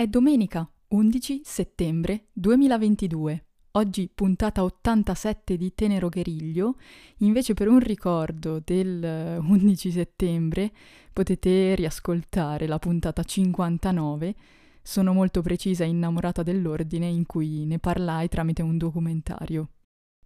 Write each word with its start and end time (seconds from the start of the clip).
È 0.00 0.06
domenica 0.06 0.66
11 0.88 1.42
settembre 1.44 2.28
2022. 2.32 3.44
Oggi 3.72 4.08
puntata 4.08 4.64
87 4.64 5.58
di 5.58 5.74
Tenero 5.74 6.08
Gueriglio, 6.08 6.76
invece 7.18 7.52
per 7.52 7.68
un 7.68 7.80
ricordo 7.80 8.62
del 8.64 9.38
11 9.42 9.90
settembre 9.90 10.72
potete 11.12 11.74
riascoltare 11.74 12.66
la 12.66 12.78
puntata 12.78 13.22
59. 13.22 14.34
Sono 14.80 15.12
molto 15.12 15.42
precisa 15.42 15.84
e 15.84 15.88
innamorata 15.88 16.42
dell'ordine 16.42 17.06
in 17.06 17.26
cui 17.26 17.66
ne 17.66 17.78
parlai 17.78 18.28
tramite 18.28 18.62
un 18.62 18.78
documentario. 18.78 19.68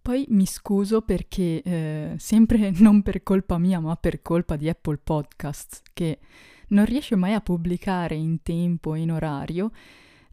Poi 0.01 0.23
mi 0.29 0.45
scuso 0.45 1.01
perché, 1.01 1.61
eh, 1.61 2.15
sempre 2.17 2.71
non 2.79 3.01
per 3.01 3.23
colpa 3.23 3.57
mia, 3.57 3.81
ma 3.81 3.97
per 3.97 4.21
colpa 4.21 4.55
di 4.55 4.69
Apple 4.69 4.99
Podcasts, 5.03 5.81
che 5.91 6.19
non 6.69 6.85
riesce 6.85 7.15
mai 7.15 7.33
a 7.33 7.41
pubblicare 7.41 8.15
in 8.15 8.41
tempo 8.43 8.93
e 8.93 8.99
in 8.99 9.11
orario, 9.11 9.71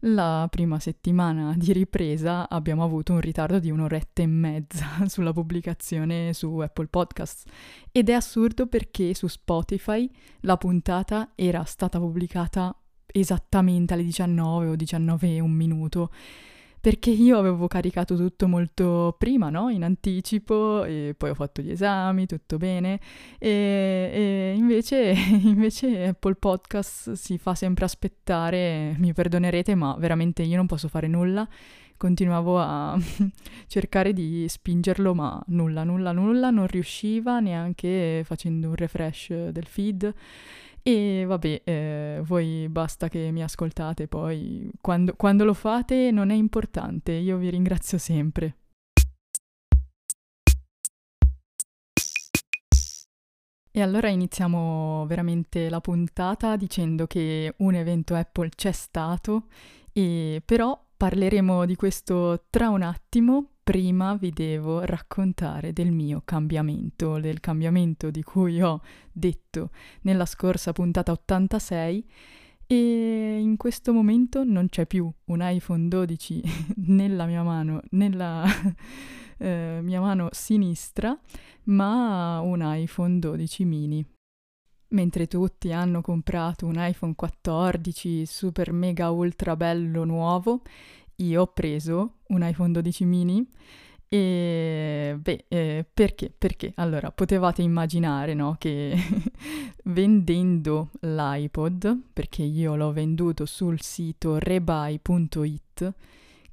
la 0.05 0.47
prima 0.49 0.79
settimana 0.79 1.53
di 1.55 1.71
ripresa 1.71 2.49
abbiamo 2.49 2.83
avuto 2.83 3.13
un 3.13 3.21
ritardo 3.21 3.59
di 3.59 3.71
un'oretta 3.71 4.21
e 4.21 4.27
mezza 4.27 4.85
sulla 5.07 5.31
pubblicazione 5.31 6.33
su 6.33 6.57
Apple 6.57 6.87
Podcasts. 6.87 7.45
Ed 7.89 8.09
è 8.09 8.13
assurdo 8.13 8.67
perché 8.67 9.13
su 9.13 9.27
Spotify 9.27 10.09
la 10.41 10.57
puntata 10.57 11.31
era 11.35 11.63
stata 11.63 11.99
pubblicata 11.99 12.75
esattamente 13.05 13.93
alle 13.93 14.03
19 14.03 14.67
o 14.67 14.75
19 14.75 15.35
e 15.35 15.39
un 15.39 15.51
minuto 15.51 16.11
perché 16.83 17.11
io 17.11 17.37
avevo 17.37 17.67
caricato 17.67 18.17
tutto 18.17 18.45
molto 18.45 19.15
prima, 19.17 19.49
no? 19.49 19.69
In 19.69 19.85
anticipo, 19.85 20.83
e 20.83 21.15
poi 21.17 21.29
ho 21.29 21.33
fatto 21.33 21.61
gli 21.61 21.71
esami, 21.71 22.25
tutto 22.25 22.57
bene, 22.57 22.99
e, 23.39 24.11
e 24.11 24.53
invece, 24.57 25.13
invece 25.43 26.07
Apple 26.07 26.35
Podcast 26.35 27.13
si 27.13 27.37
fa 27.37 27.55
sempre 27.55 27.85
aspettare, 27.85 28.97
mi 28.97 29.13
perdonerete, 29.13 29.75
ma 29.75 29.95
veramente 29.97 30.43
io 30.43 30.57
non 30.57 30.65
posso 30.65 30.89
fare 30.89 31.07
nulla 31.07 31.47
continuavo 31.95 32.59
a 32.59 32.99
cercare 33.67 34.11
di 34.11 34.45
spingerlo, 34.49 35.13
ma 35.13 35.41
nulla, 35.47 35.85
nulla, 35.85 36.11
nulla, 36.11 36.49
non 36.49 36.67
riusciva 36.67 37.39
neanche 37.39 38.23
facendo 38.25 38.67
un 38.67 38.75
refresh 38.75 39.51
del 39.51 39.65
feed. 39.65 40.13
E 40.85 41.23
vabbè, 41.25 41.61
eh, 41.63 42.21
voi 42.25 42.67
basta 42.67 43.07
che 43.07 43.31
mi 43.31 43.41
ascoltate, 43.41 44.09
poi 44.09 44.69
quando, 44.81 45.15
quando 45.15 45.45
lo 45.45 45.53
fate 45.53 46.11
non 46.11 46.29
è 46.29 46.33
importante, 46.35 47.13
io 47.13 47.37
vi 47.37 47.49
ringrazio 47.49 47.97
sempre. 47.97 48.57
E 53.71 53.81
allora 53.81 54.09
iniziamo 54.09 55.05
veramente 55.07 55.69
la 55.69 55.79
puntata 55.79 56.57
dicendo 56.57 57.07
che 57.07 57.53
un 57.59 57.75
evento 57.75 58.13
Apple 58.13 58.49
c'è 58.49 58.73
stato, 58.73 59.47
e 59.93 60.41
però 60.45 60.79
parleremo 60.97 61.65
di 61.65 61.75
questo 61.75 62.45
tra 62.49 62.67
un 62.67 62.81
attimo 62.81 63.52
prima 63.63 64.15
vi 64.15 64.31
devo 64.31 64.81
raccontare 64.83 65.71
del 65.71 65.91
mio 65.91 66.21
cambiamento, 66.25 67.19
del 67.19 67.39
cambiamento 67.39 68.11
di 68.11 68.21
cui 68.21 68.61
ho 68.61 68.81
detto 69.11 69.69
nella 70.01 70.25
scorsa 70.25 70.73
puntata 70.73 71.13
86 71.13 72.05
e 72.67 73.37
in 73.39 73.55
questo 73.55 73.93
momento 73.93 74.43
non 74.43 74.67
c'è 74.67 74.85
più 74.85 75.09
un 75.25 75.39
iPhone 75.41 75.87
12 75.87 76.41
nella 76.87 77.25
mia 77.25 77.43
mano, 77.43 77.81
nella 77.91 78.43
eh, 79.37 79.79
mia 79.81 80.01
mano 80.01 80.27
sinistra, 80.31 81.17
ma 81.65 82.41
un 82.41 82.61
iPhone 82.63 83.19
12 83.19 83.65
mini. 83.65 84.05
Mentre 84.89 85.25
tutti 85.27 85.71
hanno 85.71 86.01
comprato 86.01 86.67
un 86.67 86.75
iPhone 86.77 87.15
14 87.15 88.25
super 88.27 88.71
mega 88.71 89.09
ultra 89.09 89.55
bello 89.55 90.03
nuovo, 90.03 90.61
io 91.17 91.41
ho 91.41 91.47
preso 91.47 92.19
un 92.27 92.43
iPhone 92.43 92.71
12 92.71 93.05
mini 93.05 93.47
e 94.13 95.17
beh, 95.19 95.45
eh, 95.47 95.85
perché? 95.91 96.31
Perché? 96.37 96.71
Allora, 96.75 97.11
potevate 97.11 97.63
immaginare, 97.63 98.35
no, 98.35 98.57
che 98.59 98.95
vendendo 99.85 100.91
l'iPod, 100.99 101.99
perché 102.13 102.43
io 102.43 102.75
l'ho 102.75 102.91
venduto 102.91 103.47
sul 103.47 103.81
sito 103.81 104.37
rebuy.it, 104.37 105.93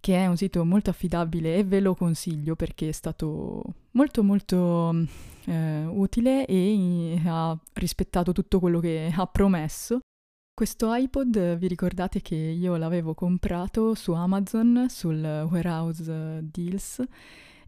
che 0.01 0.17
è 0.17 0.27
un 0.27 0.39
sito 0.39 0.65
molto 0.65 0.89
affidabile 0.89 1.57
e 1.57 1.65
ve 1.65 1.81
lo 1.81 1.95
consiglio 1.95 2.57
perché 2.57 2.89
è 2.89 2.93
stato 2.93 3.63
molto 3.91 4.23
molto 4.23 4.95
eh, 5.45 5.85
utile 5.85 6.47
e 6.47 7.21
ha 7.27 7.55
rispettato 7.75 8.33
tutto 8.33 8.59
quello 8.59 8.81
che 8.81 9.13
ha 9.15 9.27
promesso 9.27 10.01
questo 10.61 10.93
iPod 10.93 11.57
vi 11.57 11.69
ricordate 11.69 12.21
che 12.21 12.35
io 12.35 12.77
l'avevo 12.77 13.15
comprato 13.15 13.95
su 13.95 14.13
Amazon 14.13 14.89
sul 14.91 15.17
Warehouse 15.51 16.41
Deals 16.43 17.03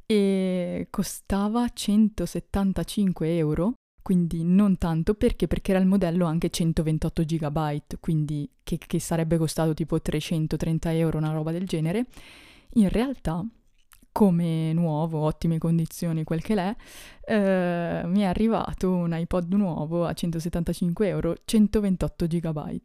e 0.04 0.88
costava 0.90 1.66
175 1.72 3.34
euro, 3.38 3.72
quindi 4.02 4.44
non 4.44 4.76
tanto 4.76 5.14
perché, 5.14 5.46
perché 5.46 5.70
era 5.70 5.80
il 5.80 5.86
modello 5.86 6.26
anche 6.26 6.50
128 6.50 7.22
GB, 7.22 7.76
quindi 7.98 8.46
che, 8.62 8.76
che 8.76 9.00
sarebbe 9.00 9.38
costato 9.38 9.72
tipo 9.72 9.98
330 9.98 10.92
euro, 10.92 11.16
una 11.16 11.32
roba 11.32 11.50
del 11.50 11.66
genere. 11.66 12.04
In 12.74 12.90
realtà 12.90 13.42
come 14.12 14.72
nuovo, 14.74 15.20
ottime 15.20 15.58
condizioni, 15.58 16.22
quel 16.22 16.42
che 16.42 16.54
l'è, 16.54 16.76
eh, 17.24 18.02
mi 18.04 18.20
è 18.20 18.24
arrivato 18.24 18.90
un 18.90 19.16
iPod 19.16 19.52
nuovo 19.54 20.04
a 20.06 20.12
175 20.12 21.08
euro, 21.08 21.36
128 21.44 22.26
GB. 22.26 22.80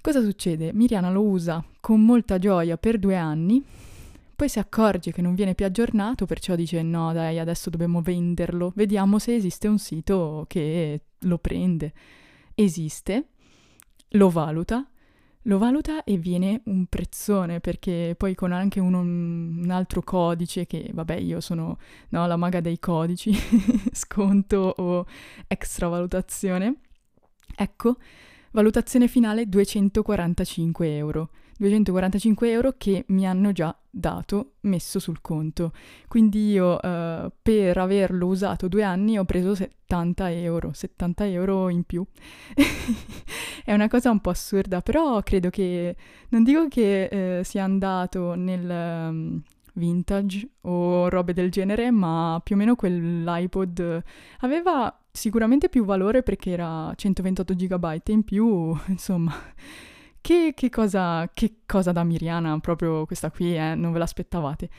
Cosa 0.00 0.20
succede? 0.20 0.72
Miriana 0.72 1.10
lo 1.10 1.22
usa 1.22 1.62
con 1.80 2.04
molta 2.04 2.38
gioia 2.38 2.76
per 2.76 2.98
due 2.98 3.16
anni, 3.16 3.62
poi 4.34 4.48
si 4.48 4.58
accorge 4.58 5.12
che 5.12 5.22
non 5.22 5.34
viene 5.34 5.54
più 5.54 5.64
aggiornato, 5.64 6.26
perciò 6.26 6.54
dice 6.54 6.82
no 6.82 7.12
dai, 7.12 7.38
adesso 7.38 7.70
dobbiamo 7.70 8.00
venderlo, 8.00 8.72
vediamo 8.74 9.18
se 9.18 9.34
esiste 9.34 9.68
un 9.68 9.78
sito 9.78 10.44
che 10.48 11.00
lo 11.18 11.38
prende. 11.38 11.92
Esiste, 12.54 13.28
lo 14.10 14.28
valuta 14.30 14.86
lo 15.42 15.58
valuta 15.58 16.04
e 16.04 16.16
viene 16.16 16.60
un 16.66 16.86
prezzone 16.86 17.60
perché 17.60 18.14
poi 18.16 18.34
con 18.34 18.52
anche 18.52 18.78
un, 18.80 18.94
un 18.94 19.70
altro 19.70 20.02
codice 20.02 20.66
che 20.66 20.90
vabbè 20.92 21.16
io 21.16 21.40
sono 21.40 21.78
no, 22.10 22.26
la 22.26 22.36
maga 22.36 22.60
dei 22.60 22.78
codici, 22.78 23.32
sconto 23.92 24.74
o 24.76 25.06
extravalutazione. 25.48 26.76
Ecco, 27.56 27.96
valutazione 28.52 29.08
finale 29.08 29.46
245 29.48 30.96
euro. 30.96 31.30
245 31.62 32.50
euro 32.50 32.74
che 32.76 33.04
mi 33.08 33.24
hanno 33.24 33.52
già 33.52 33.76
dato, 33.88 34.54
messo 34.62 34.98
sul 34.98 35.20
conto. 35.20 35.72
Quindi 36.08 36.50
io 36.50 36.76
uh, 36.82 37.30
per 37.40 37.78
averlo 37.78 38.26
usato 38.26 38.66
due 38.66 38.82
anni 38.82 39.16
ho 39.16 39.24
preso 39.24 39.54
70 39.54 40.32
euro, 40.32 40.72
70 40.72 41.26
euro 41.28 41.68
in 41.68 41.84
più. 41.84 42.04
È 43.64 43.72
una 43.72 43.86
cosa 43.86 44.10
un 44.10 44.20
po' 44.20 44.30
assurda, 44.30 44.80
però 44.80 45.22
credo 45.22 45.50
che, 45.50 45.94
non 46.30 46.42
dico 46.42 46.66
che 46.66 47.38
uh, 47.40 47.44
sia 47.44 47.62
andato 47.62 48.34
nel 48.34 48.68
um, 48.68 49.40
vintage 49.74 50.48
o 50.62 51.08
robe 51.08 51.32
del 51.32 51.52
genere, 51.52 51.92
ma 51.92 52.40
più 52.42 52.56
o 52.56 52.58
meno 52.58 52.74
quell'iPod 52.74 54.02
aveva 54.40 54.98
sicuramente 55.12 55.68
più 55.68 55.84
valore 55.84 56.24
perché 56.24 56.50
era 56.50 56.92
128 56.92 57.54
GB 57.54 58.00
in 58.06 58.24
più, 58.24 58.76
insomma 58.88 59.32
che, 60.22 60.52
che, 60.56 60.70
cosa, 60.70 61.28
che 61.34 61.56
cosa 61.66 61.92
da 61.92 62.02
Miriana, 62.04 62.58
proprio 62.60 63.04
questa 63.04 63.30
qui, 63.30 63.54
eh, 63.54 63.74
non 63.74 63.92
ve 63.92 63.98
l'aspettavate. 63.98 64.70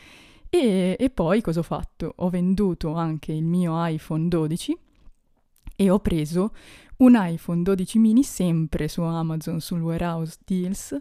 E, 0.49 0.95
e 0.99 1.09
poi 1.11 1.41
cosa 1.41 1.59
ho 1.59 1.63
fatto? 1.63 2.13
Ho 2.17 2.29
venduto 2.29 2.93
anche 2.93 3.31
il 3.31 3.43
mio 3.43 3.73
iPhone 3.85 4.27
12 4.27 4.77
e 5.75 5.89
ho 5.89 5.99
preso 5.99 6.53
un 6.97 7.13
iPhone 7.15 7.63
12 7.63 7.97
mini 7.99 8.23
sempre 8.23 8.87
su 8.87 9.01
Amazon 9.01 9.59
sul 9.59 9.81
Warehouse 9.81 10.37
Deals 10.45 10.95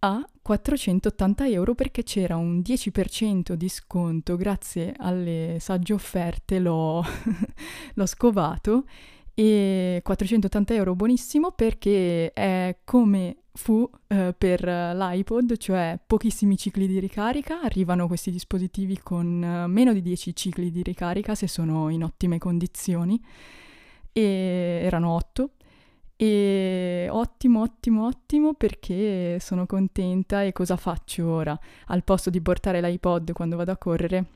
a 0.00 0.26
480 0.40 1.48
euro 1.48 1.74
perché 1.74 2.02
c'era 2.02 2.36
un 2.36 2.60
10% 2.60 3.52
di 3.52 3.68
sconto 3.68 4.36
grazie 4.36 4.94
alle 4.96 5.58
sagge 5.60 5.92
offerte 5.92 6.58
l'ho, 6.58 7.04
l'ho 7.94 8.06
scovato 8.06 8.84
e 9.34 10.00
480 10.02 10.74
euro 10.74 10.94
buonissimo 10.94 11.52
perché 11.52 12.32
è 12.32 12.78
come 12.84 13.36
fu 13.52 13.88
eh, 14.06 14.34
per 14.36 14.62
l'iPod, 14.64 15.56
cioè 15.56 15.98
pochissimi 16.06 16.56
cicli 16.56 16.86
di 16.86 16.98
ricarica, 17.00 17.60
arrivano 17.60 18.06
questi 18.06 18.30
dispositivi 18.30 18.98
con 18.98 19.42
eh, 19.42 19.66
meno 19.66 19.92
di 19.92 20.02
10 20.02 20.34
cicli 20.34 20.70
di 20.70 20.82
ricarica 20.82 21.34
se 21.34 21.46
sono 21.46 21.88
in 21.88 22.04
ottime 22.04 22.38
condizioni. 22.38 23.20
E 24.12 24.80
erano 24.82 25.14
8 25.14 25.50
e 26.16 27.08
ottimo, 27.10 27.62
ottimo, 27.62 28.06
ottimo 28.06 28.54
perché 28.54 29.38
sono 29.40 29.66
contenta. 29.66 30.42
E 30.42 30.52
cosa 30.52 30.76
faccio 30.76 31.26
ora? 31.28 31.58
Al 31.86 32.04
posto 32.04 32.30
di 32.30 32.40
portare 32.40 32.80
l'iPod 32.80 33.32
quando 33.32 33.56
vado 33.56 33.72
a 33.72 33.76
correre, 33.76 34.26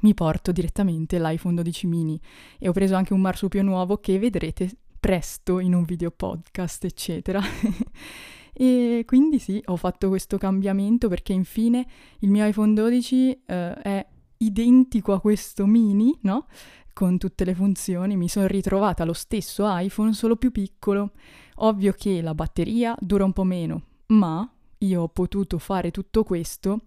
mi 0.00 0.14
porto 0.14 0.52
direttamente 0.52 1.18
l'iPhone 1.18 1.54
12 1.54 1.86
mini 1.86 2.20
e 2.58 2.68
ho 2.68 2.72
preso 2.72 2.94
anche 2.94 3.12
un 3.12 3.20
marsupio 3.20 3.62
nuovo 3.62 3.98
che 3.98 4.18
vedrete 4.18 4.70
presto 4.98 5.58
in 5.58 5.74
un 5.74 5.84
video 5.84 6.10
podcast, 6.10 6.84
eccetera. 6.84 7.40
E 8.60 9.04
quindi 9.06 9.38
sì, 9.38 9.62
ho 9.66 9.76
fatto 9.76 10.08
questo 10.08 10.36
cambiamento 10.36 11.06
perché 11.06 11.32
infine 11.32 11.86
il 12.18 12.28
mio 12.28 12.44
iPhone 12.44 12.72
12 12.74 13.42
eh, 13.46 13.72
è 13.74 14.06
identico 14.38 15.12
a 15.12 15.20
questo 15.20 15.64
mini, 15.64 16.12
no? 16.22 16.48
Con 16.92 17.18
tutte 17.18 17.44
le 17.44 17.54
funzioni, 17.54 18.16
mi 18.16 18.28
sono 18.28 18.48
ritrovata 18.48 19.04
lo 19.04 19.12
stesso 19.12 19.62
iPhone, 19.64 20.12
solo 20.12 20.34
più 20.34 20.50
piccolo. 20.50 21.12
Ovvio 21.58 21.92
che 21.92 22.20
la 22.20 22.34
batteria 22.34 22.96
dura 22.98 23.24
un 23.24 23.32
po' 23.32 23.44
meno, 23.44 23.82
ma 24.06 24.50
io 24.78 25.02
ho 25.02 25.08
potuto 25.08 25.58
fare 25.58 25.92
tutto 25.92 26.24
questo 26.24 26.80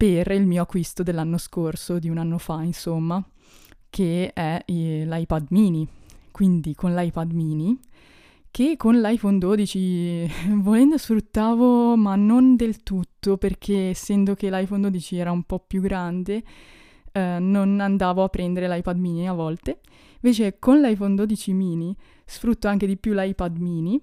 per 0.00 0.30
il 0.30 0.46
mio 0.46 0.62
acquisto 0.62 1.02
dell'anno 1.02 1.36
scorso, 1.36 1.98
di 1.98 2.08
un 2.08 2.16
anno 2.16 2.38
fa, 2.38 2.62
insomma, 2.62 3.22
che 3.90 4.32
è 4.32 4.62
eh, 4.64 5.04
l'iPad 5.04 5.48
mini. 5.50 5.86
Quindi 6.30 6.74
con 6.74 6.94
l'iPad 6.94 7.32
mini, 7.32 7.78
che 8.50 8.78
con 8.78 8.98
l'iPhone 8.98 9.36
12 9.36 10.30
volendo 10.56 10.96
sfruttavo, 10.96 11.96
ma 11.96 12.16
non 12.16 12.56
del 12.56 12.82
tutto, 12.82 13.36
perché 13.36 13.90
essendo 13.90 14.34
che 14.34 14.48
l'iPhone 14.48 14.80
12 14.80 15.16
era 15.18 15.32
un 15.32 15.42
po' 15.42 15.58
più 15.58 15.82
grande, 15.82 16.44
eh, 17.12 17.36
non 17.38 17.78
andavo 17.80 18.22
a 18.22 18.30
prendere 18.30 18.74
l'iPad 18.74 18.96
mini 18.96 19.28
a 19.28 19.34
volte. 19.34 19.80
Invece 20.22 20.58
con 20.58 20.80
l'iPhone 20.80 21.14
12 21.14 21.52
mini 21.52 21.94
sfrutto 22.24 22.68
anche 22.68 22.86
di 22.86 22.96
più 22.96 23.12
l'iPad 23.12 23.58
mini 23.58 24.02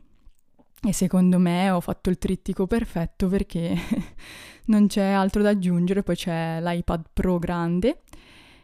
e 0.83 0.94
secondo 0.94 1.39
me 1.39 1.71
ho 1.71 1.81
fatto 1.81 2.11
il 2.11 2.19
trittico 2.19 2.67
perfetto 2.67 3.27
perché 3.27 3.75
non 4.68 4.88
c'è 4.88 5.04
altro 5.04 5.42
da 5.42 5.50
aggiungere, 5.50 6.04
poi 6.04 6.16
c'è 6.16 6.60
l'iPad 6.62 7.06
Pro 7.14 7.40
grande 7.40 8.04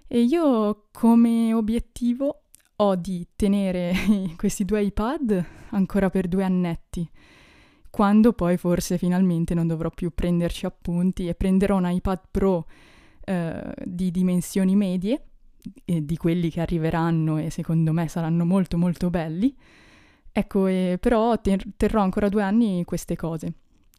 e 0.07 0.21
io 0.21 0.87
come 0.91 1.53
obiettivo 1.53 2.43
ho 2.75 2.95
di 2.95 3.27
tenere 3.35 3.93
questi 4.37 4.65
due 4.65 4.83
iPad 4.83 5.45
ancora 5.71 6.09
per 6.09 6.27
due 6.27 6.43
annetti, 6.43 7.07
quando 7.89 8.33
poi 8.33 8.57
forse 8.57 8.97
finalmente 8.97 9.53
non 9.53 9.67
dovrò 9.67 9.89
più 9.89 10.11
prenderci 10.13 10.65
appunti 10.65 11.27
e 11.27 11.35
prenderò 11.35 11.77
un 11.77 11.89
iPad 11.89 12.21
Pro 12.31 12.65
eh, 13.25 13.73
di 13.83 14.11
dimensioni 14.11 14.75
medie, 14.75 15.25
di 15.85 16.17
quelli 16.17 16.49
che 16.49 16.59
arriveranno 16.59 17.37
e 17.37 17.49
secondo 17.49 17.93
me 17.93 18.07
saranno 18.07 18.45
molto 18.45 18.77
molto 18.77 19.09
belli. 19.09 19.55
Ecco, 20.31 20.65
e 20.67 20.97
però 20.99 21.39
ter- 21.39 21.67
terrò 21.77 22.01
ancora 22.01 22.27
due 22.27 22.41
anni 22.41 22.83
queste 22.85 23.15
cose. 23.15 23.53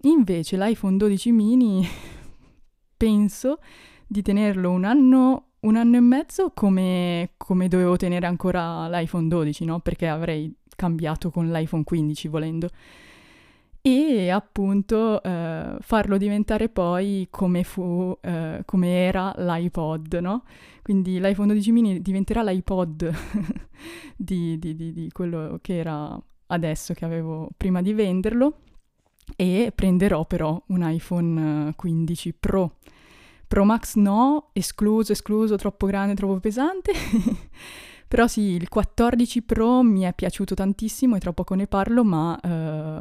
Invece 0.05 0.57
l'iPhone 0.57 0.97
12 0.97 1.33
mini 1.33 1.87
penso 2.97 3.59
di 4.07 4.23
tenerlo 4.23 4.71
un 4.71 4.85
anno, 4.85 5.49
un 5.61 5.77
anno 5.77 5.97
e 5.97 6.01
mezzo 6.01 6.51
come, 6.53 7.33
come 7.37 7.69
dovevo 7.69 7.97
tenere 7.97 8.27
ancora 8.27 8.89
l'iPhone 8.89 9.29
12, 9.29 9.65
no? 9.65 9.81
Perché 9.81 10.07
avrei 10.07 10.55
cambiato 10.77 11.31
con 11.31 11.51
l'iPhone 11.51 11.85
15 11.85 12.29
volendo 12.29 12.69
e 13.87 14.31
appunto 14.31 15.23
eh, 15.23 15.77
farlo 15.79 16.17
diventare 16.17 16.71
poi 16.71 17.27
come 17.29 17.65
fu, 17.65 18.17
eh, 18.23 18.63
come 18.65 18.89
era 19.07 19.35
l'iPod, 19.37 20.15
no? 20.23 20.45
Quindi 20.83 21.21
l'iPhone 21.21 21.49
12 21.49 21.71
mini 21.71 22.01
diventerà 22.01 22.43
l'iPod 22.43 23.13
di, 24.17 24.59
di, 24.59 24.75
di, 24.75 24.93
di, 24.93 25.11
quello 25.13 25.59
che 25.61 25.77
era 25.77 26.19
adesso, 26.47 26.95
che 26.95 27.05
avevo 27.05 27.51
prima 27.59 27.83
di 27.83 27.93
venderlo, 27.93 28.61
e 29.37 29.73
prenderò 29.75 30.25
però 30.27 30.63
un 30.69 30.89
iPhone 30.89 31.73
15 31.75 32.29
eh, 32.29 32.35
Pro. 32.39 32.77
Pro 33.47 33.65
Max 33.65 33.95
no, 33.97 34.49
escluso, 34.53 35.13
escluso, 35.13 35.57
troppo 35.57 35.87
grande, 35.87 36.15
troppo 36.15 36.41
pesante. 36.41 36.93
Però 38.07 38.27
sì, 38.29 38.41
il 38.53 38.69
14 38.69 39.43
Pro 39.43 39.83
mi 39.83 40.03
è 40.03 40.13
piaciuto 40.13 40.55
tantissimo 40.55 41.17
e 41.17 41.19
tra 41.19 41.33
poco 41.33 41.55
ne 41.55 41.67
parlo, 41.67 42.05
ma 42.05 42.39
uh, 42.41 42.49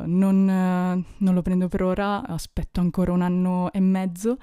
non, 0.05 0.47
uh, 0.47 1.03
non, 1.17 1.33
lo 1.33 1.41
prendo 1.41 1.67
per 1.67 1.83
ora, 1.83 2.25
aspetto 2.25 2.79
ancora 2.79 3.11
un 3.11 3.21
anno 3.21 3.71
e 3.71 3.79
mezzo 3.79 4.37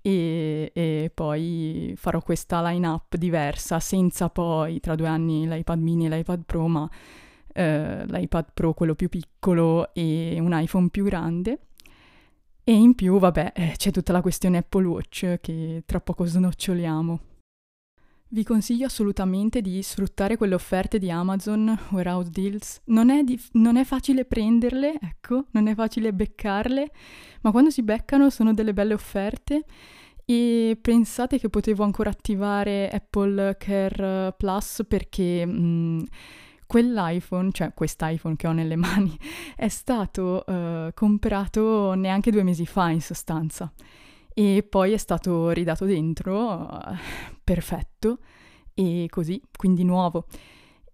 e, 0.00 0.70
e 0.72 1.10
poi 1.12 1.92
farò 1.96 2.22
questa 2.22 2.62
line-up 2.70 3.16
diversa, 3.16 3.80
senza 3.80 4.30
poi 4.30 4.80
tra 4.80 4.94
due 4.94 5.08
anni 5.08 5.46
l'iPad 5.46 5.78
mini 5.78 6.06
e 6.06 6.08
l'iPad 6.08 6.42
Pro, 6.46 6.68
ma 6.68 6.90
uh, 7.58 8.04
l'iPad 8.06 8.46
Pro 8.54 8.72
quello 8.72 8.94
più 8.94 9.08
piccolo 9.08 9.92
e 9.92 10.38
un 10.40 10.52
iPhone 10.52 10.88
più 10.88 11.04
grande. 11.04 11.58
E 12.64 12.72
in 12.72 12.94
più, 12.94 13.18
vabbè, 13.18 13.52
eh, 13.54 13.74
c'è 13.76 13.90
tutta 13.90 14.12
la 14.12 14.20
questione 14.20 14.58
Apple 14.58 14.86
Watch 14.86 15.38
che 15.40 15.82
tra 15.86 16.00
poco 16.00 16.26
snoccioliamo. 16.26 17.20
Vi 18.30 18.44
consiglio 18.44 18.84
assolutamente 18.84 19.62
di 19.62 19.82
sfruttare 19.82 20.36
quelle 20.36 20.54
offerte 20.54 20.98
di 20.98 21.10
Amazon 21.10 21.74
Warehouse 21.88 22.28
Deals. 22.30 22.80
Non 22.84 23.08
è, 23.08 23.22
dif- 23.22 23.48
non 23.52 23.78
è, 23.78 23.84
facile 23.84 24.26
prenderle, 24.26 24.98
ecco, 25.00 25.46
non 25.52 25.66
è 25.66 25.74
facile 25.74 26.12
beccarle, 26.12 26.90
ma 27.40 27.50
quando 27.52 27.70
si 27.70 27.82
beccano 27.82 28.28
sono 28.28 28.52
delle 28.52 28.74
belle 28.74 28.92
offerte. 28.92 29.64
E 30.26 30.78
pensate 30.78 31.38
che 31.38 31.48
potevo 31.48 31.84
ancora 31.84 32.10
attivare 32.10 32.90
Apple 32.90 33.56
Care 33.56 34.34
Plus 34.36 34.84
perché 34.86 35.46
mh, 35.46 35.58
mm, 35.58 36.00
quell'iPhone, 36.68 37.50
cioè 37.50 37.72
quest'iPhone 37.74 38.36
che 38.36 38.46
ho 38.46 38.52
nelle 38.52 38.76
mani, 38.76 39.18
è 39.56 39.68
stato 39.68 40.44
uh, 40.46 40.92
comprato 40.94 41.94
neanche 41.94 42.30
due 42.30 42.44
mesi 42.44 42.66
fa 42.66 42.90
in 42.90 43.00
sostanza 43.00 43.72
e 44.38 44.62
poi 44.62 44.92
è 44.92 44.96
stato 44.98 45.50
ridato 45.50 45.84
dentro, 45.84 46.68
perfetto, 47.42 48.18
e 48.72 49.06
così, 49.10 49.42
quindi 49.56 49.82
nuovo. 49.82 50.26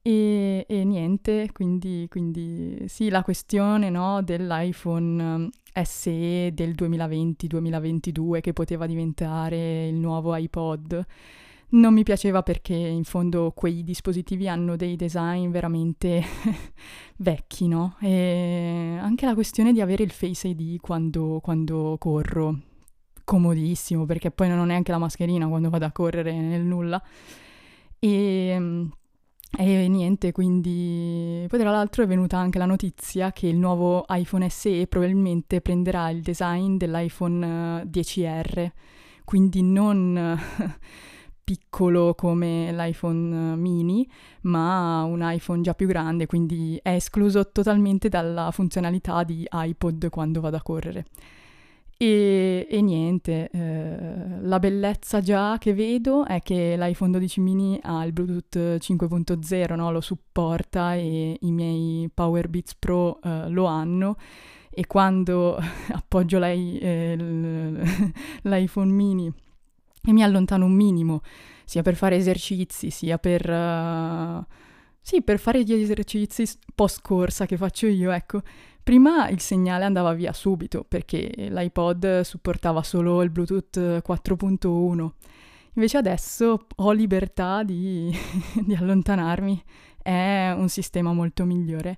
E, 0.01 0.65
e 0.67 0.85
niente, 0.85 1.51
quindi, 1.53 2.07
quindi, 2.09 2.85
sì, 2.89 3.11
la 3.11 3.23
questione 3.23 3.91
no, 3.91 4.23
dell'iPhone 4.23 5.51
eh, 5.75 5.85
SE 5.85 6.53
del 6.55 6.71
2020-2022 6.71 8.41
che 8.41 8.55
poteva 8.55 8.87
diventare 8.87 9.89
il 9.89 9.97
nuovo 9.97 10.35
iPod 10.35 11.07
non 11.71 11.93
mi 11.93 12.03
piaceva 12.03 12.43
perché 12.43 12.75
in 12.75 13.05
fondo 13.05 13.53
quei 13.55 13.83
dispositivi 13.83 14.49
hanno 14.49 14.77
dei 14.77 14.97
design 14.97 15.51
veramente 15.51 16.23
vecchi, 17.19 17.69
no? 17.69 17.97
E 18.01 18.97
anche 19.01 19.27
la 19.27 19.35
questione 19.35 19.73
di 19.73 19.81
avere 19.81 20.03
il 20.03 20.11
Face 20.11 20.49
ID 20.49 20.81
quando, 20.81 21.41
quando 21.43 21.97
corro, 21.99 22.59
comodissimo 23.25 24.05
perché 24.05 24.31
poi 24.31 24.49
non 24.49 24.59
ho 24.59 24.65
neanche 24.65 24.93
la 24.93 24.99
mascherina 24.99 25.49
quando 25.49 25.71
vado 25.71 25.87
a 25.87 25.93
correre 25.93 26.33
nel 26.33 26.63
nulla. 26.63 27.03
E, 27.99 28.89
e 29.57 29.89
niente, 29.89 30.33
quindi 30.33 31.47
poi 31.49 31.59
tra 31.59 31.71
l'altro 31.71 32.03
è 32.03 32.07
venuta 32.07 32.37
anche 32.37 32.59
la 32.59 32.67
notizia 32.67 33.33
che 33.33 33.47
il 33.47 33.57
nuovo 33.57 34.05
iPhone 34.09 34.49
SE 34.51 34.87
probabilmente 34.87 35.61
prenderà 35.61 36.11
il 36.11 36.21
design 36.21 36.77
dell'iPhone 36.77 37.85
10R, 37.85 38.59
eh, 38.59 38.73
quindi 39.25 39.63
non 39.63 40.39
piccolo 41.45 42.15
come 42.15 42.73
l'iPhone 42.73 43.55
mini, 43.57 44.09
ma 44.43 45.03
un 45.05 45.21
iPhone 45.23 45.61
già 45.61 45.75
più 45.75 45.87
grande, 45.87 46.27
quindi 46.27 46.81
è 46.83 46.91
escluso 46.91 47.51
totalmente 47.53 48.09
dalla 48.09 48.51
funzionalità 48.51 49.23
di 49.23 49.47
iPod 49.51 50.09
quando 50.09 50.41
vado 50.41 50.57
a 50.57 50.63
correre. 50.63 51.05
E, 51.97 52.67
e 52.69 52.83
niente, 52.83 53.49
eh, 53.51 54.41
la 54.41 54.59
bellezza 54.59 55.21
già 55.21 55.59
che 55.59 55.75
vedo 55.75 56.25
è 56.27 56.41
che 56.41 56.77
l'iPhone 56.77 57.13
12 57.13 57.41
mini 57.41 57.79
ha 57.83 58.05
il 58.05 58.13
Bluetooth 58.13 58.79
5.0, 58.79 59.77
no? 59.77 59.93
lo 59.93 60.01
supporta 60.01 60.95
e 60.95 61.37
i 61.41 61.53
miei 61.53 62.11
Power 62.13 62.49
Beats 62.49 62.75
Pro 62.75 63.21
eh, 63.23 63.49
lo 63.49 63.67
hanno 63.67 64.17
e 64.71 64.87
quando 64.87 65.57
appoggio 65.93 66.39
lei, 66.39 66.79
eh, 66.79 67.17
l'iPhone 68.43 68.91
mini 68.91 69.33
e 70.05 70.13
mi 70.13 70.23
allontano 70.23 70.65
un 70.67 70.73
minimo, 70.73 71.23
sia 71.65 71.83
per 71.83 71.97
fare 71.97 72.17
esercizi, 72.17 72.91
sia 72.91 73.19
per... 73.19 73.49
Uh, 73.49 74.45
sì, 75.01 75.23
per 75.23 75.39
fare 75.39 75.63
gli 75.63 75.73
esercizi 75.73 76.49
post 76.75 77.03
corsa 77.03 77.45
che 77.45 77.59
faccio 77.59 77.87
io, 77.87 78.11
ecco, 78.11 78.43
Prima 78.85 79.31
il 79.31 79.41
segnale 79.41 79.85
andava 79.87 80.13
via 80.13 80.35
subito 80.35 80.85
perché 80.87 81.33
l'iPod 81.35 82.21
supportava 82.21 82.83
solo 82.83 83.23
il 83.23 83.31
Bluetooth 83.31 83.79
4.1, 83.79 85.11
invece 85.73 85.97
adesso 85.97 86.67
ho 86.77 86.93
libertà 86.93 87.63
di, 87.63 88.15
di 88.63 88.75
allontanarmi, 88.75 89.65
è 90.03 90.53
un 90.55 90.69
sistema 90.69 91.15
molto 91.15 91.47
migliore. 91.47 91.97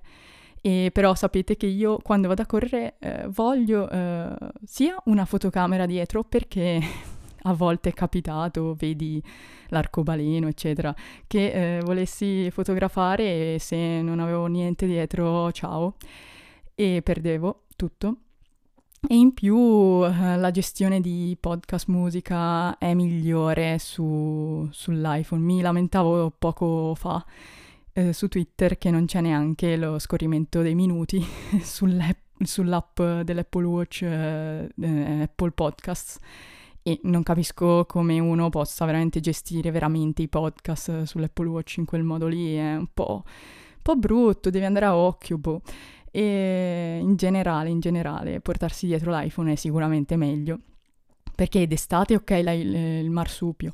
E 0.61 0.89
però 0.93 1.13
sapete 1.13 1.57
che 1.57 1.65
io 1.65 1.97
quando 1.97 2.29
vado 2.29 2.43
a 2.43 2.45
correre 2.45 2.95
eh, 2.99 3.27
voglio 3.27 3.89
eh, 3.89 4.33
sia 4.63 4.95
una 5.05 5.25
fotocamera 5.25 5.85
dietro 5.85 6.23
perché 6.23 6.79
a 7.47 7.53
volte 7.53 7.89
è 7.89 7.93
capitato, 7.93 8.75
vedi 8.77 9.21
l'arcobaleno, 9.69 10.47
eccetera, 10.47 10.93
che 11.25 11.77
eh, 11.77 11.81
volessi 11.81 12.49
fotografare 12.51 13.55
e 13.55 13.59
se 13.59 14.01
non 14.01 14.19
avevo 14.19 14.45
niente 14.47 14.85
dietro, 14.85 15.51
ciao 15.51 15.95
e 16.75 17.01
perdevo 17.01 17.63
tutto. 17.75 18.17
E 19.07 19.15
in 19.15 19.33
più 19.33 20.03
eh, 20.03 20.37
la 20.37 20.51
gestione 20.51 20.99
di 20.99 21.37
podcast 21.39 21.87
musica 21.87 22.77
è 22.77 22.93
migliore 22.93 23.79
su, 23.79 24.67
sull'iPhone. 24.69 25.41
Mi 25.41 25.61
lamentavo 25.61 26.33
poco 26.37 26.93
fa 26.95 27.23
eh, 27.93 28.11
su 28.11 28.27
Twitter 28.27 28.77
che 28.77 28.91
non 28.91 29.05
c'è 29.05 29.21
neanche 29.21 29.77
lo 29.77 29.97
scorrimento 29.99 30.61
dei 30.61 30.75
minuti 30.75 31.23
sull'app 31.63 33.01
dell'Apple 33.23 33.65
Watch 33.65 34.01
eh, 34.01 34.69
eh, 34.79 35.21
Apple 35.21 35.51
Podcasts 35.51 36.19
e 36.87 37.01
non 37.03 37.21
capisco 37.21 37.83
come 37.85 38.17
uno 38.17 38.47
possa 38.47 38.85
veramente 38.85 39.19
gestire 39.19 39.71
veramente 39.71 40.21
i 40.21 40.29
podcast 40.29 41.03
sull'Apple 41.03 41.49
Watch 41.49 41.75
in 41.79 41.85
quel 41.85 42.03
modo 42.03 42.27
lì, 42.27 42.55
è 42.55 42.77
un 42.77 42.87
po', 42.93 43.23
un 43.25 43.81
po 43.81 43.97
brutto, 43.97 44.49
devi 44.49 44.63
andare 44.63 44.85
a 44.85 44.95
occhio, 44.95 45.37
boh. 45.37 45.61
E 46.09 46.99
in 47.01 47.17
generale, 47.17 47.67
in 47.67 47.81
generale, 47.81 48.39
portarsi 48.39 48.85
dietro 48.85 49.11
l'iPhone 49.11 49.51
è 49.51 49.55
sicuramente 49.55 50.15
meglio, 50.15 50.59
perché 51.35 51.67
d'estate 51.67 52.15
ok 52.15 52.29
il, 52.31 53.09
marsupio, 53.09 53.73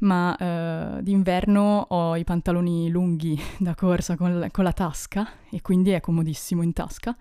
ma 0.00 0.36
uh, 0.38 1.00
d'inverno 1.00 1.86
ho 1.88 2.14
i 2.14 2.24
pantaloni 2.24 2.90
lunghi 2.90 3.40
da 3.58 3.74
corsa 3.74 4.18
con 4.18 4.48
con 4.50 4.64
la 4.64 4.72
tasca 4.74 5.26
e 5.50 5.62
quindi 5.62 5.92
è 5.92 6.00
comodissimo 6.00 6.60
in 6.60 6.74
tasca. 6.74 7.16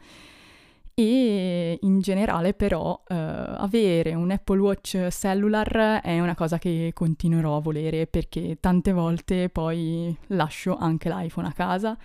E 0.99 1.79
in 1.81 2.01
generale 2.01 2.53
però 2.53 2.91
uh, 2.91 3.13
avere 3.13 4.15
un 4.15 4.31
Apple 4.31 4.59
Watch 4.59 5.07
cellular 5.11 6.01
è 6.01 6.19
una 6.19 6.35
cosa 6.35 6.57
che 6.57 6.91
continuerò 6.93 7.55
a 7.55 7.61
volere 7.61 8.05
perché 8.05 8.57
tante 8.59 8.91
volte 8.91 9.47
poi 9.47 10.13
lascio 10.27 10.75
anche 10.75 11.07
l'iPhone 11.07 11.47
a 11.47 11.53
casa 11.53 11.97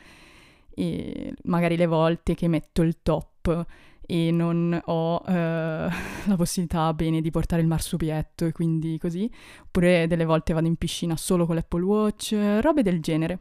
e 0.73 1.35
magari 1.43 1.77
le 1.77 1.87
volte 1.87 2.37
che 2.37 2.47
metto 2.47 2.83
il 2.83 2.99
top 3.03 3.67
e 4.01 4.31
non 4.31 4.81
ho 4.85 5.17
uh, 5.17 5.27
la 5.33 6.37
possibilità 6.37 6.95
bene 6.95 7.21
di 7.21 7.33
portare 7.33 7.63
il 7.63 7.67
marsupietto 7.67 8.47
e 8.47 8.53
quindi 8.53 8.97
così, 8.99 9.29
oppure 9.65 10.07
delle 10.07 10.25
volte 10.25 10.53
vado 10.53 10.69
in 10.69 10.77
piscina 10.77 11.17
solo 11.17 11.47
con 11.47 11.57
l'Apple 11.57 11.83
Watch, 11.83 12.37
robe 12.61 12.83
del 12.83 13.01
genere. 13.01 13.41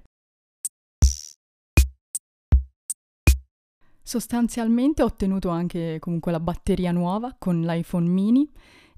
Sostanzialmente 4.04 5.02
ho 5.02 5.06
ottenuto 5.06 5.48
anche 5.48 5.98
comunque 6.00 6.32
la 6.34 6.42
batteria 6.42 6.92
nuova 6.92 7.34
con 7.40 7.62
l'iPhone 7.62 8.10
mini 8.10 8.50